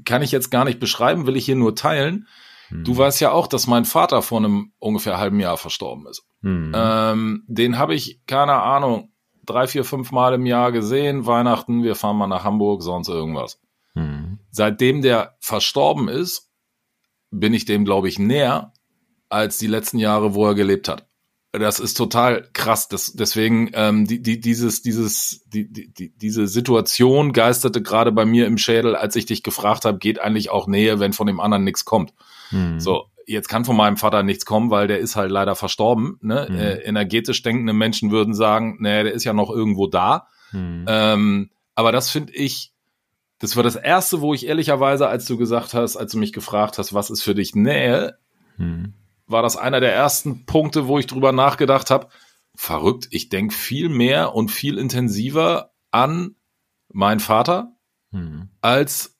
kann 0.03 0.23
ich 0.23 0.31
jetzt 0.31 0.49
gar 0.49 0.65
nicht 0.65 0.79
beschreiben, 0.79 1.27
will 1.27 1.35
ich 1.35 1.45
hier 1.45 1.55
nur 1.55 1.75
teilen. 1.75 2.27
Hm. 2.69 2.83
Du 2.83 2.97
weißt 2.97 3.21
ja 3.21 3.31
auch, 3.31 3.47
dass 3.47 3.67
mein 3.67 3.85
Vater 3.85 4.21
vor 4.21 4.39
einem 4.39 4.71
ungefähr 4.79 5.17
halben 5.17 5.39
Jahr 5.39 5.57
verstorben 5.57 6.07
ist. 6.07 6.25
Hm. 6.41 6.71
Ähm, 6.73 7.43
den 7.47 7.77
habe 7.77 7.93
ich, 7.93 8.21
keine 8.25 8.53
Ahnung, 8.53 9.11
drei, 9.45 9.67
vier, 9.67 9.83
fünf 9.83 10.11
Mal 10.11 10.33
im 10.33 10.45
Jahr 10.45 10.71
gesehen. 10.71 11.27
Weihnachten, 11.27 11.83
wir 11.83 11.95
fahren 11.95 12.17
mal 12.17 12.27
nach 12.27 12.43
Hamburg, 12.43 12.81
sonst 12.81 13.09
irgendwas. 13.09 13.59
Hm. 13.93 14.39
Seitdem 14.49 15.01
der 15.01 15.35
verstorben 15.39 16.07
ist, 16.07 16.49
bin 17.29 17.53
ich 17.53 17.65
dem, 17.65 17.85
glaube 17.85 18.07
ich, 18.07 18.17
näher 18.17 18.73
als 19.29 19.57
die 19.57 19.67
letzten 19.67 19.99
Jahre, 19.99 20.33
wo 20.33 20.47
er 20.47 20.55
gelebt 20.55 20.87
hat. 20.87 21.07
Das 21.53 21.81
ist 21.81 21.95
total 21.95 22.47
krass. 22.53 22.87
Das, 22.87 23.11
deswegen 23.13 23.71
ähm, 23.73 24.07
die, 24.07 24.21
die, 24.21 24.39
dieses, 24.39 24.81
dieses, 24.81 25.43
die, 25.47 25.69
die, 25.71 26.13
diese 26.15 26.47
Situation 26.47 27.33
geisterte 27.33 27.81
gerade 27.81 28.13
bei 28.13 28.25
mir 28.25 28.47
im 28.47 28.57
Schädel, 28.57 28.95
als 28.95 29.17
ich 29.17 29.25
dich 29.25 29.43
gefragt 29.43 29.83
habe, 29.83 29.97
geht 29.97 30.19
eigentlich 30.19 30.49
auch 30.49 30.67
Nähe, 30.67 30.99
wenn 31.01 31.11
von 31.11 31.27
dem 31.27 31.41
anderen 31.41 31.65
nichts 31.65 31.83
kommt. 31.83 32.13
Hm. 32.49 32.79
So, 32.79 33.07
jetzt 33.25 33.49
kann 33.49 33.65
von 33.65 33.75
meinem 33.75 33.97
Vater 33.97 34.23
nichts 34.23 34.45
kommen, 34.45 34.71
weil 34.71 34.87
der 34.87 34.99
ist 34.99 35.17
halt 35.17 35.29
leider 35.29 35.55
verstorben. 35.55 36.17
Ne? 36.21 36.47
Hm. 36.47 36.55
Äh, 36.55 36.73
energetisch 36.83 37.41
denkende 37.43 37.73
Menschen 37.73 38.11
würden 38.11 38.33
sagen, 38.33 38.77
nee, 38.79 39.03
der 39.03 39.11
ist 39.11 39.25
ja 39.25 39.33
noch 39.33 39.49
irgendwo 39.49 39.87
da. 39.87 40.27
Hm. 40.51 40.85
Ähm, 40.87 41.49
aber 41.75 41.91
das 41.91 42.09
finde 42.09 42.33
ich, 42.33 42.71
das 43.39 43.57
war 43.57 43.63
das 43.63 43.75
erste, 43.75 44.21
wo 44.21 44.33
ich 44.33 44.47
ehrlicherweise, 44.47 45.07
als 45.09 45.25
du 45.25 45.37
gesagt 45.37 45.73
hast, 45.73 45.97
als 45.97 46.13
du 46.13 46.17
mich 46.17 46.31
gefragt 46.31 46.77
hast, 46.77 46.93
was 46.93 47.09
ist 47.09 47.23
für 47.23 47.35
dich 47.35 47.55
Nähe, 47.55 48.17
hm. 48.55 48.93
War 49.31 49.41
das 49.41 49.57
einer 49.57 49.79
der 49.79 49.93
ersten 49.93 50.45
Punkte, 50.45 50.87
wo 50.87 50.99
ich 50.99 51.07
drüber 51.07 51.31
nachgedacht 51.31 51.89
habe. 51.89 52.07
Verrückt, 52.55 53.07
ich 53.11 53.29
denke 53.29 53.53
viel 53.53 53.89
mehr 53.89 54.35
und 54.35 54.49
viel 54.49 54.77
intensiver 54.77 55.71
an 55.89 56.35
meinen 56.89 57.19
Vater 57.19 57.75
hm. 58.11 58.49
als 58.61 59.17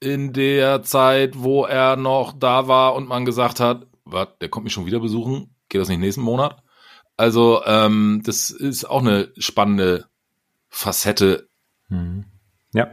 in 0.00 0.32
der 0.32 0.82
Zeit, 0.82 1.42
wo 1.42 1.64
er 1.64 1.96
noch 1.96 2.38
da 2.38 2.68
war 2.68 2.94
und 2.94 3.08
man 3.08 3.24
gesagt 3.24 3.58
hat, 3.58 3.86
was, 4.04 4.28
der 4.40 4.48
kommt 4.48 4.64
mich 4.64 4.72
schon 4.72 4.86
wieder 4.86 5.00
besuchen, 5.00 5.54
geht 5.68 5.80
das 5.80 5.88
nicht 5.88 5.98
nächsten 5.98 6.22
Monat? 6.22 6.62
Also 7.16 7.62
ähm, 7.64 8.22
das 8.24 8.50
ist 8.50 8.84
auch 8.84 9.00
eine 9.00 9.32
spannende 9.38 10.06
Facette 10.68 11.48
hm. 11.88 12.26
ja. 12.72 12.88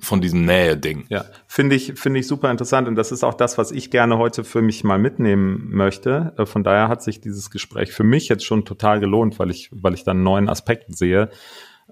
Von 0.00 0.20
diesem 0.20 0.44
Nähe-Ding. 0.44 1.06
Ja, 1.08 1.24
finde 1.46 1.74
ich, 1.74 1.94
finde 1.98 2.20
ich 2.20 2.26
super 2.26 2.50
interessant 2.50 2.86
und 2.86 2.94
das 2.94 3.10
ist 3.10 3.24
auch 3.24 3.34
das, 3.34 3.58
was 3.58 3.72
ich 3.72 3.90
gerne 3.90 4.18
heute 4.18 4.44
für 4.44 4.62
mich 4.62 4.84
mal 4.84 4.98
mitnehmen 4.98 5.68
möchte. 5.70 6.34
Äh, 6.38 6.46
von 6.46 6.62
daher 6.62 6.88
hat 6.88 7.02
sich 7.02 7.20
dieses 7.20 7.50
Gespräch 7.50 7.92
für 7.92 8.04
mich 8.04 8.28
jetzt 8.28 8.44
schon 8.44 8.64
total 8.64 9.00
gelohnt, 9.00 9.38
weil 9.38 9.50
ich, 9.50 9.70
weil 9.72 9.94
ich 9.94 10.04
da 10.04 10.12
einen 10.12 10.22
neuen 10.22 10.48
Aspekt 10.48 10.96
sehe. 10.96 11.30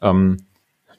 Ähm, 0.01 0.39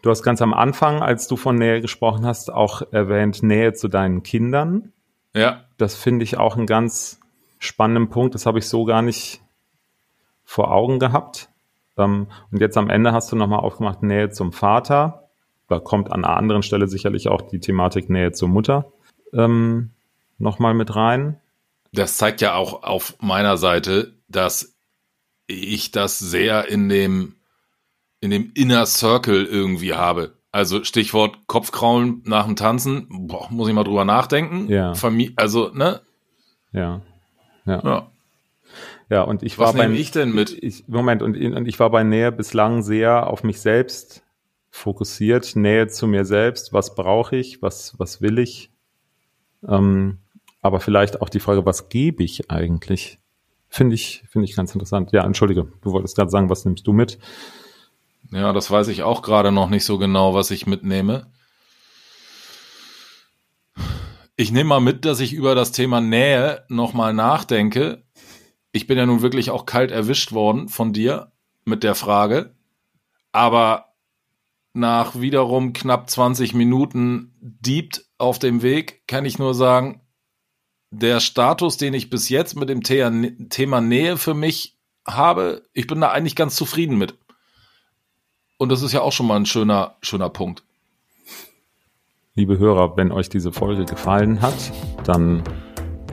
Du 0.02 0.12
hast 0.12 0.24
ganz 0.24 0.42
am 0.42 0.54
Anfang, 0.54 1.02
als 1.02 1.28
du 1.28 1.38
von 1.38 1.56
Nähe 1.56 1.82
gesprochen 1.82 2.26
hast, 2.26 2.52
auch 2.54 2.82
erwähnt 2.92 3.44
Nähe 3.44 3.74
zu 3.74 3.88
deinen 3.88 4.24
Kindern. 4.24 4.94
Ja. 5.36 5.66
Das 5.78 5.96
finde 5.96 6.24
ich 6.24 6.38
auch 6.38 6.56
einen 6.56 6.68
ganz 6.68 7.20
spannenden 7.60 8.10
Punkt. 8.10 8.36
Das 8.36 8.46
habe 8.46 8.60
ich 8.60 8.68
so 8.68 8.86
gar 8.86 9.02
nicht 9.02 9.42
vor 10.44 10.72
Augen 10.72 11.00
gehabt. 11.00 11.50
Ähm, 11.98 12.28
und 12.52 12.62
jetzt 12.62 12.78
am 12.78 12.90
Ende 12.90 13.12
hast 13.12 13.32
du 13.32 13.36
nochmal 13.36 13.60
aufgemacht 13.60 14.04
Nähe 14.04 14.30
zum 14.30 14.54
Vater. 14.54 15.27
Da 15.68 15.80
kommt 15.80 16.12
an 16.12 16.24
einer 16.24 16.38
anderen 16.38 16.64
Stelle 16.64 16.88
sicherlich 16.88 17.28
auch 17.28 17.42
die 17.42 17.60
Thematik 17.60 18.10
Nähe 18.10 18.32
zur 18.32 18.48
Mutter 18.48 18.92
ähm, 19.34 19.92
nochmal 20.38 20.74
mit 20.74 20.96
rein. 20.96 21.40
Das 21.92 22.18
zeigt 22.18 22.42
ja 22.42 22.56
auch 22.56 22.84
auf 22.84 23.16
meiner 23.22 23.58
Seite, 23.58 24.14
dass 24.28 24.76
ich 25.48 25.92
das 25.92 26.20
sehr 26.20 26.68
in 26.68 26.90
dem 26.90 27.36
in 28.20 28.32
dem 28.32 28.52
Inner 28.56 28.86
Circle 28.86 29.46
irgendwie 29.46 29.94
habe. 29.94 30.34
Also 30.52 30.84
Stichwort 30.84 31.46
Kopfkraulen 31.46 32.24
nach 32.26 32.46
dem 32.46 32.56
Tanzen, 32.56 33.08
boah, 33.10 33.48
muss 33.52 33.68
ich 33.68 33.76
mal 33.76 33.84
drüber 33.84 34.06
nachdenken. 34.06 34.68
Ja. 34.70 34.96
Familie, 34.96 35.34
also, 35.36 35.70
ne? 35.74 36.02
Ja. 36.72 37.02
Ja. 37.66 37.82
Ja, 37.84 38.12
ja 39.10 39.22
und 39.22 39.44
ich 39.44 39.60
war 39.60 39.68
Was 39.68 39.76
nehme 39.76 39.96
ich 39.96 40.10
denn 40.10 40.34
mit? 40.34 40.52
Ich, 40.64 40.88
Moment, 40.88 41.22
und, 41.22 41.38
und 41.38 41.68
ich 41.68 41.80
war 41.80 41.92
bei 41.92 42.04
Nähe 42.04 42.32
bislang 42.32 42.82
sehr 42.82 43.28
auf 43.28 43.44
mich 43.44 43.62
selbst 43.62 44.24
fokussiert, 44.78 45.56
Nähe 45.56 45.88
zu 45.88 46.08
mir 46.08 46.24
selbst, 46.24 46.72
was 46.72 46.96
brauche 46.96 47.36
ich, 47.36 47.62
was, 47.62 47.98
was 47.98 48.22
will 48.22 48.40
ich? 48.40 48.72
Ähm, 49.68 50.20
aber 50.62 50.80
vielleicht 50.80 51.22
auch 51.22 51.30
die 51.30 51.40
Frage, 51.40 51.66
was 51.66 51.90
gebe 51.90 52.24
ich 52.24 52.50
eigentlich? 52.52 53.20
Finde 53.70 53.96
ich, 53.96 54.24
finde 54.30 54.46
ich 54.46 54.56
ganz 54.56 54.74
interessant. 54.74 55.12
Ja, 55.12 55.26
entschuldige, 55.26 55.72
du 55.82 55.92
wolltest 55.92 56.16
gerade 56.16 56.30
sagen, 56.30 56.50
was 56.50 56.64
nimmst 56.64 56.86
du 56.88 56.94
mit? 56.94 57.18
Ja, 58.32 58.54
das 58.54 58.70
weiß 58.70 58.88
ich 58.90 59.04
auch 59.04 59.22
gerade 59.22 59.52
noch 59.52 59.70
nicht 59.70 59.86
so 59.86 59.98
genau, 59.98 60.34
was 60.34 60.52
ich 60.52 60.68
mitnehme. 60.68 61.28
Ich 64.36 64.52
nehme 64.52 64.70
mal 64.70 64.80
mit, 64.80 65.06
dass 65.06 65.20
ich 65.20 65.34
über 65.34 65.56
das 65.56 65.72
Thema 65.72 66.00
Nähe 66.00 66.64
nochmal 66.70 67.14
nachdenke. 67.14 68.04
Ich 68.72 68.86
bin 68.86 68.98
ja 68.98 69.06
nun 69.06 69.22
wirklich 69.22 69.50
auch 69.50 69.66
kalt 69.66 69.92
erwischt 69.92 70.34
worden 70.34 70.70
von 70.70 70.94
dir 70.94 71.32
mit 71.66 71.84
der 71.84 71.96
Frage. 71.96 72.54
Aber 73.32 73.87
nach 74.74 75.20
wiederum 75.20 75.74
knapp 75.74 76.10
20 76.10 76.54
Minuten 76.54 77.34
Diebt 77.42 78.06
auf 78.18 78.40
dem 78.40 78.62
Weg 78.62 79.08
kann 79.08 79.26
ich 79.26 79.40
nur 79.40 79.54
sagen, 79.54 80.02
der 80.92 81.20
Status, 81.20 81.78
den 81.78 81.94
ich 81.94 82.10
bis 82.10 82.30
jetzt 82.30 82.56
mit 82.56 82.70
dem 82.70 82.82
Thema 82.84 83.82
Nähe 83.82 84.18
für 84.18 84.34
mich 84.34 84.78
habe, 85.08 85.64
ich 85.74 85.88
bin 85.88 86.02
da 86.02 86.10
eigentlich 86.10 86.36
ganz 86.36 86.56
zufrieden 86.56 86.98
mit. 86.98 87.18
Und 88.58 88.70
das 88.70 88.82
ist 88.82 88.94
ja 88.94 89.02
auch 89.02 89.12
schon 89.12 89.28
mal 89.28 89.36
ein 89.36 89.46
schöner, 89.46 89.96
schöner 90.02 90.30
Punkt. 90.30 90.64
Liebe 92.36 92.58
Hörer, 92.58 92.98
wenn 92.98 93.12
euch 93.12 93.30
diese 93.30 93.52
Folge 93.52 93.86
gefallen 93.86 94.42
hat, 94.42 94.72
dann 95.04 95.44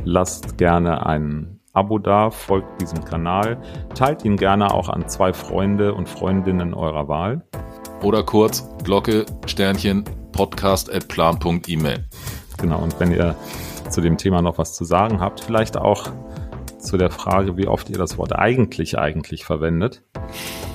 lasst 0.05 0.59
gerne 0.59 1.07
ein 1.07 1.61
Abo 1.73 1.99
da, 1.99 2.31
folgt 2.31 2.81
diesem 2.81 3.05
Kanal, 3.05 3.61
teilt 3.95 4.25
ihn 4.25 4.37
gerne 4.37 4.73
auch 4.73 4.89
an 4.89 5.09
zwei 5.09 5.33
Freunde 5.33 5.95
und 5.95 6.09
Freundinnen 6.09 6.73
eurer 6.73 7.09
Wahl. 7.09 7.45
Oder 8.05 8.23
kurz 8.23 8.69
Glocke, 8.85 9.25
Sternchen, 9.47 10.05
podcast 10.33 10.93
at 10.93 11.09
plan.email. 11.09 12.05
Genau, 12.59 12.83
und 12.83 13.01
wenn 13.01 13.11
ihr 13.11 13.35
zu 13.89 14.03
dem 14.03 14.19
Thema 14.19 14.43
noch 14.43 14.59
was 14.59 14.75
zu 14.75 14.85
sagen 14.85 15.21
habt, 15.21 15.41
vielleicht 15.41 15.79
auch 15.79 16.11
zu 16.79 16.99
der 16.99 17.11
Frage, 17.11 17.57
wie 17.57 17.67
oft 17.67 17.89
ihr 17.89 17.97
das 17.97 18.19
Wort 18.19 18.35
eigentlich 18.35 18.99
eigentlich 18.99 19.47
verwendet, 19.47 20.03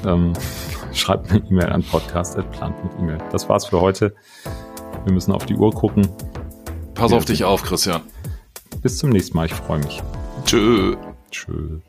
ähm, 0.08 0.34
schreibt 0.94 1.30
eine 1.30 1.46
E-Mail 1.48 1.70
an 1.70 1.84
podcast.plant.email. 1.84 3.20
Das 3.32 3.48
war's 3.48 3.68
für 3.68 3.80
heute. 3.80 4.16
Wir 5.04 5.14
müssen 5.14 5.32
auf 5.32 5.46
die 5.46 5.56
Uhr 5.56 5.72
gucken. 5.72 6.08
Pass 6.96 7.14
auf 7.14 7.26
dich 7.26 7.44
auf, 7.44 7.62
Christian. 7.62 8.02
Bis 8.82 8.98
zum 8.98 9.12
nächsten 9.12 9.38
Mal. 9.38 9.46
Ich 9.46 9.54
freue 9.54 9.80
mich. 9.80 10.02
Tschö. 10.46 10.98
Tschö. 11.30 11.80